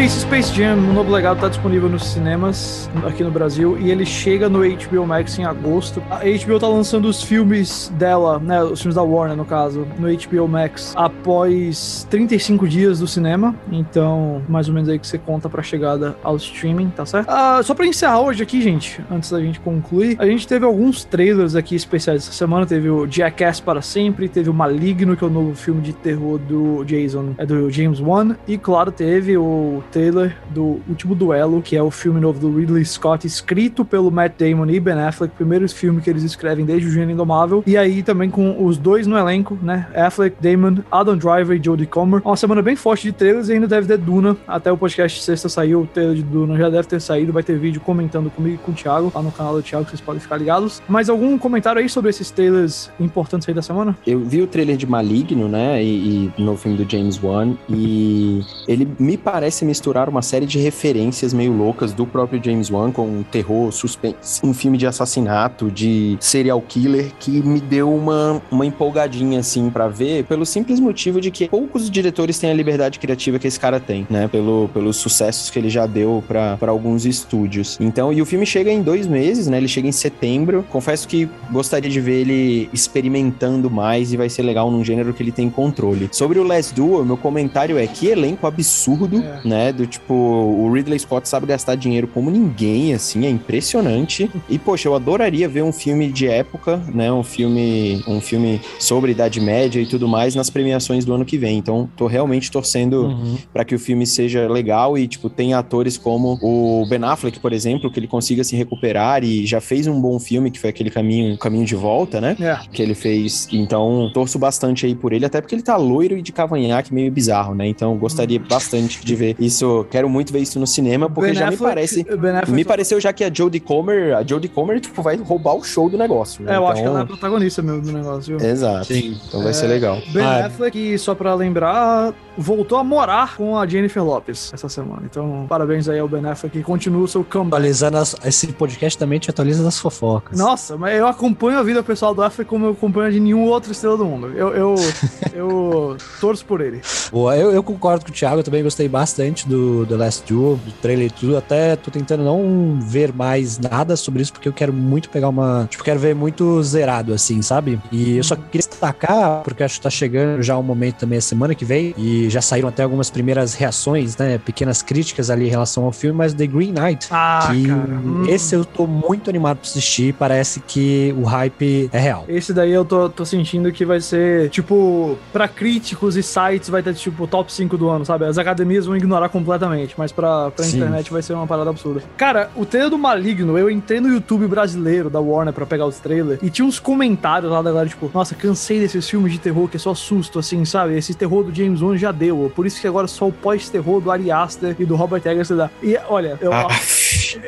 Bom, 0.00 0.04
então 0.04 0.04
é 0.04 0.06
isso. 0.06 0.19
Space 0.30 0.54
Jam, 0.54 0.76
novo 0.76 1.10
legado, 1.10 1.40
tá 1.40 1.48
disponível 1.48 1.88
nos 1.88 2.04
cinemas 2.04 2.88
aqui 3.04 3.24
no 3.24 3.32
Brasil 3.32 3.76
e 3.80 3.90
ele 3.90 4.06
chega 4.06 4.48
no 4.48 4.60
HBO 4.60 5.04
Max 5.04 5.36
em 5.40 5.44
agosto. 5.44 6.00
A 6.08 6.20
HBO 6.20 6.60
tá 6.60 6.68
lançando 6.68 7.08
os 7.08 7.20
filmes 7.20 7.92
dela, 7.98 8.38
né? 8.38 8.62
Os 8.62 8.80
filmes 8.80 8.94
da 8.94 9.02
Warner, 9.02 9.36
no 9.36 9.44
caso, 9.44 9.88
no 9.98 10.06
HBO 10.06 10.46
Max 10.46 10.94
após 10.96 12.06
35 12.08 12.68
dias 12.68 13.00
do 13.00 13.08
cinema. 13.08 13.56
Então, 13.72 14.40
mais 14.48 14.68
ou 14.68 14.74
menos 14.74 14.88
aí 14.88 15.00
que 15.00 15.06
você 15.08 15.18
conta 15.18 15.48
pra 15.48 15.64
chegada 15.64 16.16
ao 16.22 16.36
streaming, 16.36 16.90
tá 16.90 17.04
certo? 17.04 17.28
Ah, 17.28 17.60
só 17.64 17.74
pra 17.74 17.84
encerrar 17.84 18.20
hoje 18.20 18.40
aqui, 18.40 18.62
gente, 18.62 19.02
antes 19.10 19.32
da 19.32 19.40
gente 19.40 19.58
concluir, 19.58 20.14
a 20.20 20.26
gente 20.26 20.46
teve 20.46 20.64
alguns 20.64 21.04
trailers 21.04 21.56
aqui 21.56 21.74
especiais 21.74 22.22
essa 22.22 22.32
semana. 22.32 22.64
Teve 22.66 22.88
o 22.88 23.04
Jackass 23.04 23.58
para 23.58 23.82
sempre, 23.82 24.28
teve 24.28 24.48
o 24.48 24.54
Maligno, 24.54 25.16
que 25.16 25.24
é 25.24 25.26
o 25.26 25.30
novo 25.30 25.56
filme 25.56 25.80
de 25.80 25.92
terror 25.92 26.38
do 26.38 26.84
Jason, 26.84 27.34
é 27.36 27.44
do 27.44 27.68
James 27.68 27.98
Wan, 27.98 28.36
e 28.46 28.56
claro, 28.56 28.92
teve 28.92 29.36
o 29.36 29.82
trailer 29.90 30.19
do 30.50 30.80
Último 30.88 31.14
Duelo, 31.14 31.62
que 31.62 31.76
é 31.76 31.82
o 31.82 31.90
filme 31.90 32.20
novo 32.20 32.38
do 32.38 32.58
Ridley 32.58 32.84
Scott, 32.84 33.26
escrito 33.26 33.84
pelo 33.84 34.10
Matt 34.10 34.34
Damon 34.38 34.70
e 34.70 34.80
Ben 34.80 34.94
Affleck, 34.94 35.34
primeiro 35.34 35.68
filme 35.68 36.00
que 36.00 36.10
eles 36.10 36.22
escrevem 36.22 36.64
desde 36.64 36.88
o 36.88 36.90
Gênio 36.90 37.14
Indomável, 37.14 37.62
e 37.66 37.76
aí 37.76 38.02
também 38.02 38.30
com 38.30 38.64
os 38.64 38.76
dois 38.76 39.06
no 39.06 39.16
elenco, 39.16 39.58
né? 39.62 39.86
Affleck, 39.94 40.36
Damon, 40.40 40.78
Adam 40.90 41.16
Driver 41.16 41.56
e 41.56 41.64
Jodie 41.64 41.86
Comer. 41.86 42.22
Uma 42.24 42.36
semana 42.36 42.62
bem 42.62 42.76
forte 42.76 43.04
de 43.04 43.12
trailers 43.12 43.48
e 43.48 43.52
ainda 43.54 43.66
deve 43.66 43.86
ter 43.86 43.98
Duna. 43.98 44.36
Até 44.46 44.72
o 44.72 44.76
podcast 44.76 45.22
sexta 45.22 45.48
saiu, 45.48 45.82
o 45.82 45.86
trailer 45.86 46.16
de 46.16 46.22
Duna 46.22 46.56
já 46.56 46.68
deve 46.68 46.88
ter 46.88 47.00
saído, 47.00 47.32
vai 47.32 47.42
ter 47.42 47.58
vídeo 47.58 47.80
comentando 47.80 48.30
comigo 48.30 48.56
e 48.56 48.58
com 48.58 48.72
o 48.72 48.74
Thiago, 48.74 49.12
lá 49.14 49.22
no 49.22 49.32
canal 49.32 49.54
do 49.54 49.62
Thiago, 49.62 49.88
vocês 49.88 50.00
podem 50.00 50.20
ficar 50.20 50.36
ligados. 50.36 50.82
Mas 50.88 51.08
algum 51.08 51.38
comentário 51.38 51.80
aí 51.80 51.88
sobre 51.88 52.10
esses 52.10 52.30
trailers 52.30 52.90
importantes 52.98 53.48
aí 53.48 53.54
da 53.54 53.62
semana? 53.62 53.96
Eu 54.06 54.20
vi 54.20 54.42
o 54.42 54.46
trailer 54.46 54.76
de 54.76 54.86
Maligno, 54.86 55.48
né? 55.48 55.82
E, 55.82 56.30
e 56.36 56.42
no 56.42 56.56
filme 56.56 56.76
do 56.76 56.90
James 56.90 57.22
Wan. 57.22 57.54
E 57.68 58.42
ele 58.66 58.88
me 58.98 59.16
parece 59.16 59.64
misturar 59.64 60.09
uma 60.10 60.22
série 60.22 60.46
de 60.46 60.58
referências 60.58 61.32
meio 61.32 61.52
loucas 61.52 61.92
do 61.92 62.06
próprio 62.06 62.42
James 62.42 62.70
Wan 62.70 62.90
com 62.90 63.22
terror, 63.22 63.72
suspense, 63.72 64.40
um 64.44 64.52
filme 64.52 64.76
de 64.76 64.86
assassinato, 64.86 65.70
de 65.70 66.16
serial 66.20 66.60
killer 66.60 67.12
que 67.18 67.30
me 67.42 67.60
deu 67.60 67.92
uma, 67.92 68.42
uma 68.50 68.66
empolgadinha 68.66 69.40
assim 69.40 69.70
para 69.70 69.88
ver, 69.88 70.24
pelo 70.24 70.44
simples 70.44 70.80
motivo 70.80 71.20
de 71.20 71.30
que 71.30 71.48
poucos 71.48 71.90
diretores 71.90 72.38
têm 72.38 72.50
a 72.50 72.54
liberdade 72.54 72.98
criativa 72.98 73.38
que 73.38 73.46
esse 73.46 73.58
cara 73.58 73.80
tem, 73.80 74.06
né? 74.10 74.28
Pelo, 74.28 74.68
pelos 74.72 74.96
sucessos 74.96 75.50
que 75.50 75.58
ele 75.58 75.70
já 75.70 75.86
deu 75.86 76.22
para 76.26 76.58
alguns 76.68 77.06
estúdios. 77.06 77.78
Então, 77.80 78.12
e 78.12 78.20
o 78.20 78.26
filme 78.26 78.46
chega 78.46 78.70
em 78.70 78.82
dois 78.82 79.06
meses, 79.06 79.46
né? 79.46 79.56
Ele 79.56 79.68
chega 79.68 79.88
em 79.88 79.92
setembro. 79.92 80.64
Confesso 80.70 81.06
que 81.06 81.28
gostaria 81.50 81.90
de 81.90 82.00
ver 82.00 82.20
ele 82.20 82.68
experimentando 82.72 83.70
mais 83.70 84.12
e 84.12 84.16
vai 84.16 84.28
ser 84.28 84.42
legal 84.42 84.70
num 84.70 84.84
gênero 84.84 85.12
que 85.12 85.22
ele 85.22 85.32
tem 85.32 85.50
controle. 85.50 86.08
Sobre 86.12 86.38
o 86.38 86.44
Last 86.44 86.74
Duel, 86.74 87.04
meu 87.04 87.16
comentário 87.16 87.78
é 87.78 87.86
que 87.86 88.06
elenco 88.06 88.46
absurdo, 88.46 89.18
é. 89.18 89.48
né? 89.48 89.72
Do 89.72 89.86
tipo, 89.86 89.99
o 90.08 90.70
Ridley 90.72 90.98
Scott 90.98 91.28
sabe 91.28 91.46
gastar 91.46 91.74
dinheiro 91.74 92.08
como 92.08 92.30
ninguém, 92.30 92.94
assim, 92.94 93.26
é 93.26 93.30
impressionante. 93.30 94.30
E, 94.48 94.58
poxa, 94.58 94.88
eu 94.88 94.94
adoraria 94.94 95.48
ver 95.48 95.62
um 95.62 95.72
filme 95.72 96.10
de 96.10 96.26
época, 96.26 96.82
né? 96.92 97.12
Um 97.12 97.22
filme, 97.22 98.02
um 98.06 98.20
filme 98.20 98.60
sobre 98.78 99.12
Idade 99.12 99.40
Média 99.40 99.80
e 99.80 99.86
tudo 99.86 100.08
mais 100.08 100.34
nas 100.34 100.50
premiações 100.50 101.04
do 101.04 101.14
ano 101.14 101.24
que 101.24 101.38
vem. 101.38 101.58
Então, 101.58 101.88
tô 101.96 102.06
realmente 102.06 102.50
torcendo 102.50 103.04
uhum. 103.04 103.38
para 103.52 103.64
que 103.64 103.74
o 103.74 103.78
filme 103.78 104.06
seja 104.06 104.48
legal 104.48 104.96
e, 104.96 105.06
tipo, 105.06 105.28
tenha 105.28 105.58
atores 105.58 105.96
como 105.96 106.38
o 106.42 106.86
Ben 106.88 107.02
Affleck, 107.04 107.38
por 107.38 107.52
exemplo, 107.52 107.90
que 107.90 107.98
ele 107.98 108.06
consiga 108.06 108.44
se 108.44 108.56
recuperar 108.56 109.24
e 109.24 109.46
já 109.46 109.60
fez 109.60 109.86
um 109.86 110.00
bom 110.00 110.18
filme, 110.18 110.50
que 110.50 110.58
foi 110.58 110.70
aquele 110.70 110.90
caminho, 110.90 111.36
caminho 111.38 111.64
de 111.64 111.74
volta, 111.74 112.20
né? 112.20 112.36
É. 112.40 112.58
Que 112.72 112.82
ele 112.82 112.94
fez. 112.94 113.48
Então, 113.52 114.10
torço 114.12 114.38
bastante 114.38 114.86
aí 114.86 114.94
por 114.94 115.12
ele, 115.12 115.24
até 115.24 115.40
porque 115.40 115.54
ele 115.54 115.62
tá 115.62 115.76
loiro 115.76 116.16
e 116.16 116.22
de 116.22 116.32
cavanhaque 116.32 116.92
meio 116.92 117.10
bizarro, 117.10 117.54
né? 117.54 117.66
Então, 117.66 117.96
gostaria 117.96 118.38
bastante 118.38 119.04
de 119.04 119.14
ver 119.14 119.36
isso. 119.38 119.79
Quero 119.84 120.08
muito 120.08 120.32
ver 120.32 120.40
isso 120.40 120.58
no 120.58 120.66
cinema, 120.66 121.08
porque 121.08 121.30
ben 121.30 121.38
já 121.38 121.48
Affleck, 121.48 121.62
me 121.62 121.68
parece. 121.68 122.06
Me 122.48 122.64
pareceu 122.64 123.00
já 123.00 123.12
que 123.12 123.24
a 123.24 123.30
Jodie 123.32 123.60
Comer, 123.60 124.14
a 124.14 124.22
Jodie 124.22 124.48
Comer, 124.48 124.80
tipo, 124.80 125.02
vai 125.02 125.16
roubar 125.16 125.54
o 125.54 125.62
show 125.62 125.88
do 125.88 125.96
negócio. 125.96 126.44
Né? 126.44 126.52
É, 126.52 126.56
eu 126.56 126.60
então... 126.60 126.68
acho 126.68 126.82
que 126.82 126.88
ela 126.88 126.98
é 127.00 127.02
a 127.02 127.06
protagonista 127.06 127.62
mesmo 127.62 127.82
do 127.82 127.92
negócio. 127.92 128.36
Exato. 128.42 128.86
Sim. 128.86 129.18
Então 129.28 129.40
vai 129.40 129.50
é... 129.50 129.52
ser 129.52 129.66
legal. 129.66 129.98
Ben 130.12 130.24
ah, 130.24 130.46
Affleck, 130.46 130.98
só 130.98 131.14
pra 131.14 131.34
lembrar, 131.34 132.12
voltou 132.36 132.78
a 132.78 132.84
morar 132.84 133.36
com 133.36 133.56
a 133.56 133.66
Jennifer 133.66 134.04
Lopes 134.04 134.50
essa 134.52 134.68
semana. 134.68 135.02
Então, 135.04 135.46
parabéns 135.48 135.88
aí 135.88 135.98
ao 135.98 136.08
Ben 136.08 136.24
Affleck 136.24 136.58
que 136.58 136.64
continua 136.64 137.04
o 137.04 137.08
seu 137.08 137.24
comeback. 137.24 137.54
Atualizando 137.54 137.98
as, 137.98 138.16
esse 138.24 138.48
podcast 138.48 138.98
também 138.98 139.18
te 139.18 139.30
atualiza 139.30 139.62
das 139.62 139.78
fofocas. 139.78 140.38
Nossa, 140.38 140.76
mas 140.76 140.98
eu 140.98 141.06
acompanho 141.06 141.58
a 141.58 141.62
vida 141.62 141.82
pessoal 141.82 142.14
do 142.14 142.22
Affleck 142.22 142.48
como 142.48 142.66
eu 142.66 142.72
acompanho 142.72 143.12
de 143.12 143.20
nenhum 143.20 143.44
outro 143.44 143.72
estrela 143.72 143.96
do 143.96 144.04
mundo. 144.04 144.28
Eu, 144.34 144.48
eu, 144.54 144.74
eu 145.32 145.96
torço 146.20 146.44
por 146.44 146.60
ele. 146.60 146.80
Boa, 147.12 147.36
eu, 147.36 147.50
eu, 147.50 147.62
concordo 147.62 148.04
com 148.04 148.10
o 148.10 148.14
Thiago, 148.14 148.40
eu 148.40 148.44
também 148.44 148.62
gostei 148.62 148.88
bastante 148.88 149.48
do 149.48 149.69
The 149.88 149.96
Last 149.96 150.32
Duel, 150.32 150.58
do 150.64 150.72
trailer 150.72 151.06
e 151.06 151.10
tudo. 151.10 151.36
Até 151.36 151.76
tô 151.76 151.90
tentando 151.90 152.24
não 152.24 152.78
ver 152.80 153.12
mais 153.12 153.58
nada 153.58 153.96
sobre 153.96 154.22
isso, 154.22 154.32
porque 154.32 154.48
eu 154.48 154.52
quero 154.52 154.72
muito 154.72 155.08
pegar 155.08 155.28
uma. 155.28 155.66
Tipo, 155.70 155.84
quero 155.84 155.98
ver 155.98 156.14
muito 156.14 156.62
zerado, 156.62 157.12
assim, 157.12 157.42
sabe? 157.42 157.80
E 157.90 158.16
eu 158.16 158.24
só 158.24 158.36
queria 158.36 158.66
destacar, 158.68 159.42
porque 159.42 159.62
acho 159.62 159.76
que 159.76 159.82
tá 159.82 159.90
chegando 159.90 160.42
já 160.42 160.56
um 160.56 160.62
momento 160.62 160.96
também 160.96 161.18
a 161.18 161.22
semana 161.22 161.54
que 161.54 161.64
vem, 161.64 161.94
e 161.96 162.28
já 162.30 162.40
saíram 162.40 162.68
até 162.68 162.82
algumas 162.82 163.10
primeiras 163.10 163.54
reações, 163.54 164.16
né? 164.16 164.38
Pequenas 164.38 164.82
críticas 164.82 165.30
ali 165.30 165.46
em 165.46 165.50
relação 165.50 165.84
ao 165.84 165.92
filme, 165.92 166.16
mas 166.16 166.34
The 166.34 166.46
Green 166.46 166.72
Knight. 166.72 167.08
Ah, 167.10 167.48
que 167.50 167.66
cara. 167.66 167.80
Hum. 167.80 168.24
Esse 168.28 168.54
eu 168.54 168.64
tô 168.64 168.86
muito 168.86 169.30
animado 169.30 169.58
pra 169.58 169.68
assistir. 169.68 170.14
Parece 170.14 170.60
que 170.60 171.14
o 171.16 171.24
hype 171.24 171.88
é 171.92 171.98
real. 171.98 172.24
Esse 172.28 172.52
daí 172.52 172.72
eu 172.72 172.84
tô, 172.84 173.08
tô 173.08 173.24
sentindo 173.24 173.70
que 173.72 173.84
vai 173.84 174.00
ser, 174.00 174.50
tipo, 174.50 175.16
pra 175.32 175.48
críticos 175.48 176.16
e 176.16 176.22
sites 176.22 176.68
vai 176.68 176.82
ter, 176.82 176.94
tipo, 176.94 177.26
top 177.26 177.52
5 177.52 177.76
do 177.76 177.88
ano, 177.88 178.04
sabe? 178.04 178.24
As 178.24 178.38
academias 178.38 178.86
vão 178.86 178.96
ignorar 178.96 179.28
completamente, 179.28 179.59
mas 179.96 180.12
pra, 180.12 180.50
pra 180.50 180.66
internet 180.66 181.10
vai 181.10 181.22
ser 181.22 181.34
uma 181.34 181.46
parada 181.46 181.70
absurda. 181.70 182.02
Cara, 182.16 182.50
o 182.56 182.64
trailer 182.64 182.90
do 182.90 182.98
Maligno, 182.98 183.58
eu 183.58 183.70
entrei 183.70 184.00
no 184.00 184.08
YouTube 184.08 184.46
brasileiro 184.46 185.10
da 185.10 185.20
Warner 185.20 185.52
pra 185.52 185.66
pegar 185.66 185.86
os 185.86 185.98
trailers 185.98 186.40
e 186.42 186.50
tinha 186.50 186.66
uns 186.66 186.78
comentários 186.78 187.50
lá 187.50 187.62
da 187.62 187.70
galera, 187.70 187.88
tipo, 187.88 188.10
nossa, 188.12 188.34
cansei 188.34 188.80
desses 188.80 189.08
filmes 189.08 189.32
de 189.32 189.38
terror 189.38 189.68
que 189.68 189.76
é 189.76 189.80
só 189.80 189.94
susto, 189.94 190.38
assim, 190.38 190.64
sabe? 190.64 190.96
Esse 190.96 191.14
terror 191.14 191.44
do 191.44 191.54
James 191.54 191.82
Wan 191.82 191.96
já 191.96 192.12
deu. 192.12 192.50
Por 192.54 192.66
isso 192.66 192.80
que 192.80 192.86
agora 192.86 193.06
só 193.06 193.28
o 193.28 193.32
pós-terror 193.32 194.00
do 194.00 194.10
Ari 194.10 194.30
Aster 194.30 194.76
e 194.78 194.84
do 194.84 194.96
Robert 194.96 195.22
Eggers 195.24 195.50
dá. 195.50 195.70
E 195.82 195.98
olha, 196.08 196.38
eu. 196.40 196.52
Ah. 196.52 196.68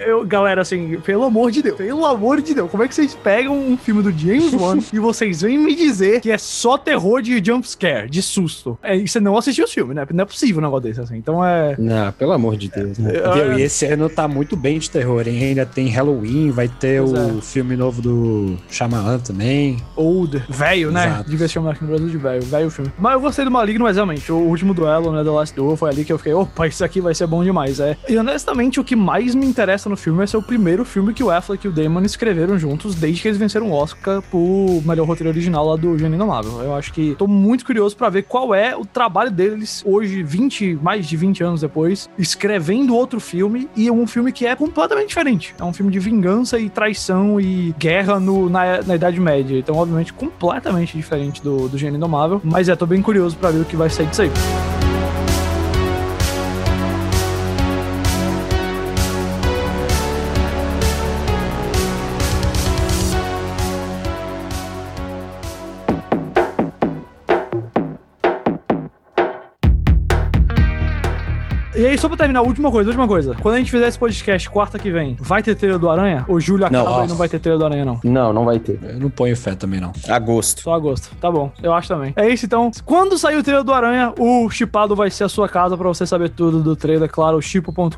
Eu, 0.07 0.25
galera, 0.25 0.63
assim, 0.63 0.99
pelo 1.01 1.25
amor 1.25 1.51
de 1.51 1.63
Deus, 1.63 1.77
pelo 1.77 2.05
amor 2.05 2.41
de 2.41 2.55
Deus, 2.55 2.71
como 2.71 2.83
é 2.83 2.89
que 2.89 2.95
vocês 2.95 3.15
pegam 3.15 3.57
um 3.57 3.77
filme 3.77 4.03
do 4.03 4.11
James 4.11 4.53
Wan 4.53 4.79
e 4.93 4.99
vocês 4.99 5.43
vêm 5.43 5.59
me 5.59 5.75
dizer 5.75 6.21
que 6.21 6.31
é 6.31 6.39
só 6.39 6.77
terror 6.77 7.23
de 7.23 7.43
jumpscare, 7.45 8.09
de 8.09 8.23
susto? 8.23 8.79
É, 8.83 8.99
você 8.99 9.21
não 9.21 9.37
assistiu 9.37 9.65
o 9.65 9.69
filme, 9.69 9.95
né? 9.95 10.07
Não 10.13 10.23
é 10.23 10.27
possível 10.27 10.59
um 10.59 10.65
negócio 10.65 10.89
desse, 10.89 11.01
assim. 11.01 11.17
Então 11.17 11.45
é. 11.45 11.77
Não, 11.79 12.13
pelo 12.13 12.33
amor 12.33 12.57
de 12.57 12.69
Deus. 12.69 12.99
Né? 12.99 13.13
É, 13.15 13.59
e 13.59 13.63
esse 13.63 13.87
ano 13.87 14.09
tá 14.09 14.27
muito 14.27 14.57
bem 14.57 14.79
de 14.79 14.91
terror, 14.91 15.27
hein? 15.27 15.43
Ainda 15.43 15.67
tem 15.67 15.89
Halloween, 15.89 16.51
vai 16.51 16.69
ter 16.69 17.01
pois 17.01 17.13
o 17.13 17.39
é. 17.39 17.43
filme 17.43 17.77
novo 17.77 18.03
do 18.03 18.57
Shyamalan 18.69 19.19
também. 19.19 19.77
Old, 19.97 20.43
velho, 20.49 20.91
né? 20.91 21.07
Exato. 21.07 21.31
Devia 21.31 21.49
chamar 21.49 21.73
aqui 21.73 21.85
no 21.85 21.91
Brasil 21.91 22.09
de 22.09 22.17
velho, 22.17 22.43
velho 22.43 22.71
filme. 22.73 22.93
Mas 22.99 23.13
eu 23.13 23.21
gostei 23.21 23.45
do 23.45 23.51
Maligno, 23.51 23.85
mas 23.85 23.97
realmente, 23.97 24.33
o 24.33 24.37
último 24.37 24.75
duelo, 24.75 25.13
né, 25.13 25.23
The 25.23 25.31
Last 25.31 25.55
Duel, 25.55 25.77
foi 25.77 25.91
ali 25.91 26.05
que 26.05 26.13
eu 26.13 26.19
fiquei, 26.19 26.33
opa, 26.33 26.67
isso 26.67 26.85
aqui 26.85 27.01
vai 27.01 27.15
ser 27.15 27.27
bom 27.27 27.45
demais, 27.45 27.79
é. 27.79 27.97
E 28.09 28.17
honestamente, 28.17 28.81
o 28.81 28.85
que 28.85 28.97
mais 28.97 29.35
me 29.35 29.47
interessa 29.53 29.89
no 29.89 29.97
filme 29.97 30.25
é 30.25 30.27
ser 30.27 30.39
o 30.39 30.43
primeiro 30.43 30.85
filme 30.85 31.13
que 31.13 31.23
o 31.23 31.31
Affleck 31.31 31.67
e 31.67 31.69
o 31.69 31.73
Damon 31.73 32.03
escreveram 32.03 32.59
juntos 32.59 32.95
desde 32.95 33.21
que 33.21 33.29
eles 33.29 33.39
venceram 33.39 33.71
o 33.71 33.73
Oscar 33.73 34.23
por 34.23 34.83
melhor 34.85 35.07
roteiro 35.07 35.31
original 35.31 35.69
lá 35.69 35.77
do 35.77 35.97
Gênio 35.99 36.17
Inomável. 36.17 36.63
Eu 36.63 36.75
acho 36.75 36.93
que 36.93 37.15
tô 37.17 37.27
muito 37.27 37.65
curioso 37.65 37.97
para 37.97 38.09
ver 38.09 38.23
qual 38.23 38.55
é 38.55 38.75
o 38.75 38.85
trabalho 38.85 39.31
deles 39.31 39.83
hoje, 39.87 40.23
20, 40.23 40.79
mais 40.83 41.07
de 41.07 41.17
20 41.17 41.45
anos 41.45 41.61
depois, 41.61 42.09
escrevendo 42.19 42.97
outro 42.97 43.21
filme 43.21 43.69
e 43.77 43.91
um 43.91 44.07
filme 44.07 44.33
que 44.33 44.47
é 44.47 44.57
completamente 44.57 45.09
diferente. 45.09 45.55
É 45.61 45.65
um 45.65 45.73
filme 45.73 45.93
de 45.93 45.99
vingança 45.99 46.59
e 46.59 46.71
traição 46.71 47.39
e 47.39 47.75
guerra 47.79 48.19
no, 48.19 48.49
na, 48.49 48.83
na 48.83 48.95
Idade 48.95 49.21
Média. 49.21 49.59
Então, 49.59 49.77
obviamente, 49.77 50.13
completamente 50.13 50.97
diferente 50.97 51.43
do, 51.43 51.69
do 51.69 51.77
Gênio 51.77 51.97
Indomável. 51.97 52.41
Mas 52.43 52.69
é, 52.69 52.75
tô 52.75 52.87
bem 52.87 53.03
curioso 53.03 53.37
para 53.37 53.51
ver 53.51 53.61
o 53.61 53.65
que 53.65 53.77
vai 53.77 53.91
sair 53.91 54.07
disso 54.07 54.23
aí. 54.23 54.31
Só 72.03 72.09
pra 72.09 72.17
terminar, 72.17 72.43
última 72.43 72.69
coisa, 72.69 72.91
última 72.91 73.07
coisa. 73.07 73.37
Quando 73.41 73.55
a 73.55 73.59
gente 73.59 73.71
fizer 73.71 73.87
esse 73.87 73.97
podcast 73.97 74.51
quarta 74.51 74.77
que 74.77 74.91
vem, 74.91 75.17
vai 75.21 75.41
ter 75.41 75.55
trailer 75.55 75.79
do 75.79 75.89
Aranha? 75.89 76.25
Ou 76.27 76.41
Júlio 76.41 76.67
acaba 76.67 76.97
não, 76.97 77.05
e 77.05 77.07
não 77.07 77.15
vai 77.15 77.29
ter 77.29 77.39
trailer 77.39 77.61
do 77.61 77.65
Aranha, 77.65 77.85
não? 77.85 78.01
Não, 78.03 78.33
não 78.33 78.45
vai 78.45 78.59
ter. 78.59 78.77
Eu 78.83 78.99
não 78.99 79.09
ponho 79.09 79.37
fé 79.37 79.55
também, 79.55 79.81
não. 79.81 79.93
Agosto. 80.09 80.63
Só 80.63 80.75
agosto. 80.75 81.15
Tá 81.21 81.31
bom, 81.31 81.53
eu 81.63 81.73
acho 81.73 81.87
também. 81.87 82.13
É 82.17 82.29
isso, 82.29 82.45
então. 82.45 82.73
Quando 82.85 83.17
sair 83.17 83.37
o 83.37 83.43
trailer 83.45 83.63
do 83.63 83.73
Aranha, 83.73 84.13
o 84.19 84.51
Chipado 84.51 84.97
vai 84.97 85.13
ser 85.13 85.23
a 85.23 85.29
sua 85.29 85.49
casa 85.49 85.77
pra 85.77 85.87
você 85.87 86.05
saber 86.05 86.31
tudo 86.31 86.61
do 86.61 86.75
trailer, 86.75 87.09
claro, 87.09 87.41
chipo.com.br 87.41 87.97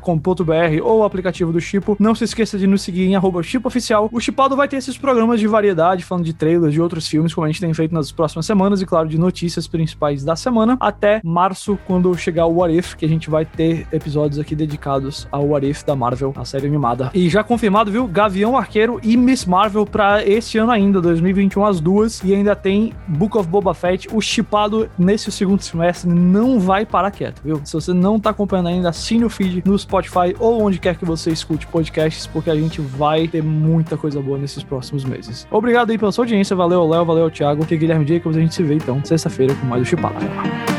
ou 0.83 0.99
o 0.99 1.03
aplicativo 1.03 1.51
do 1.51 1.59
Chipo. 1.59 1.97
Não 1.99 2.13
se 2.13 2.25
esqueça 2.25 2.59
de 2.59 2.67
nos 2.67 2.83
seguir 2.83 3.07
em 3.07 3.15
arroba 3.15 3.39
Oficial. 3.63 4.07
O 4.11 4.19
Chipado 4.19 4.55
vai 4.55 4.67
ter 4.67 4.77
esses 4.77 4.99
programas 4.99 5.39
de 5.39 5.47
variedade, 5.47 6.05
falando 6.05 6.25
de 6.25 6.33
trailers 6.33 6.73
de 6.73 6.79
outros 6.79 7.07
filmes, 7.07 7.33
como 7.33 7.45
a 7.45 7.49
gente 7.49 7.59
tem 7.59 7.73
feito 7.73 7.91
nas 7.91 8.11
próximas 8.11 8.45
semanas, 8.45 8.83
e 8.83 8.85
claro, 8.85 9.09
de 9.09 9.17
notícias 9.17 9.67
principais 9.67 10.23
da 10.23 10.35
semana, 10.35 10.77
até 10.79 11.21
março, 11.23 11.75
quando 11.87 12.15
chegar 12.15 12.45
o 12.45 12.57
What 12.57 12.77
If, 12.77 12.93
que 12.93 13.03
a 13.03 13.09
gente 13.09 13.31
vai 13.31 13.45
ter 13.45 13.87
episódios 13.95 14.39
aqui 14.39 14.55
dedicados 14.55 15.27
ao 15.31 15.47
What 15.47 15.67
If 15.67 15.83
da 15.83 15.95
Marvel, 15.95 16.33
a 16.35 16.45
série 16.45 16.67
animada. 16.67 17.11
E 17.13 17.29
já 17.29 17.43
confirmado, 17.43 17.91
viu? 17.91 18.07
Gavião 18.07 18.57
Arqueiro 18.57 18.99
e 19.03 19.17
Miss 19.17 19.45
Marvel 19.45 19.85
pra 19.85 20.25
esse 20.25 20.57
ano 20.57 20.71
ainda, 20.71 21.01
2021, 21.01 21.65
as 21.65 21.79
duas. 21.79 22.21
E 22.23 22.33
ainda 22.33 22.55
tem 22.55 22.93
Book 23.07 23.37
of 23.37 23.47
Boba 23.47 23.73
Fett. 23.73 24.07
O 24.11 24.21
chipado 24.21 24.89
nesse 24.97 25.31
segundo 25.31 25.61
semestre 25.61 26.09
não 26.09 26.59
vai 26.59 26.85
parar 26.85 27.11
quieto, 27.11 27.41
viu? 27.43 27.61
Se 27.63 27.73
você 27.73 27.93
não 27.93 28.19
tá 28.19 28.31
acompanhando 28.31 28.69
ainda, 28.69 28.89
assine 28.89 29.25
o 29.25 29.29
feed 29.29 29.63
no 29.65 29.77
Spotify 29.77 30.35
ou 30.39 30.61
onde 30.61 30.79
quer 30.79 30.95
que 30.95 31.05
você 31.05 31.31
escute 31.31 31.67
podcasts, 31.67 32.27
porque 32.27 32.49
a 32.49 32.55
gente 32.55 32.81
vai 32.81 33.27
ter 33.27 33.43
muita 33.43 33.97
coisa 33.97 34.21
boa 34.21 34.37
nesses 34.37 34.63
próximos 34.63 35.03
meses. 35.03 35.47
Obrigado 35.51 35.91
aí 35.91 35.97
pela 35.97 36.11
sua 36.11 36.23
audiência. 36.23 36.55
Valeu, 36.55 36.87
Léo. 36.87 37.05
Valeu, 37.05 37.29
Thiago. 37.29 37.65
Que 37.65 37.75
é 37.75 37.77
Guilherme 37.77 38.07
Jacobs. 38.07 38.37
A 38.37 38.41
gente 38.41 38.53
se 38.53 38.63
vê 38.63 38.75
então 38.75 39.03
sexta-feira 39.03 39.53
com 39.55 39.65
mais 39.65 39.81
o 39.81 39.85
Chipado. 39.85 40.74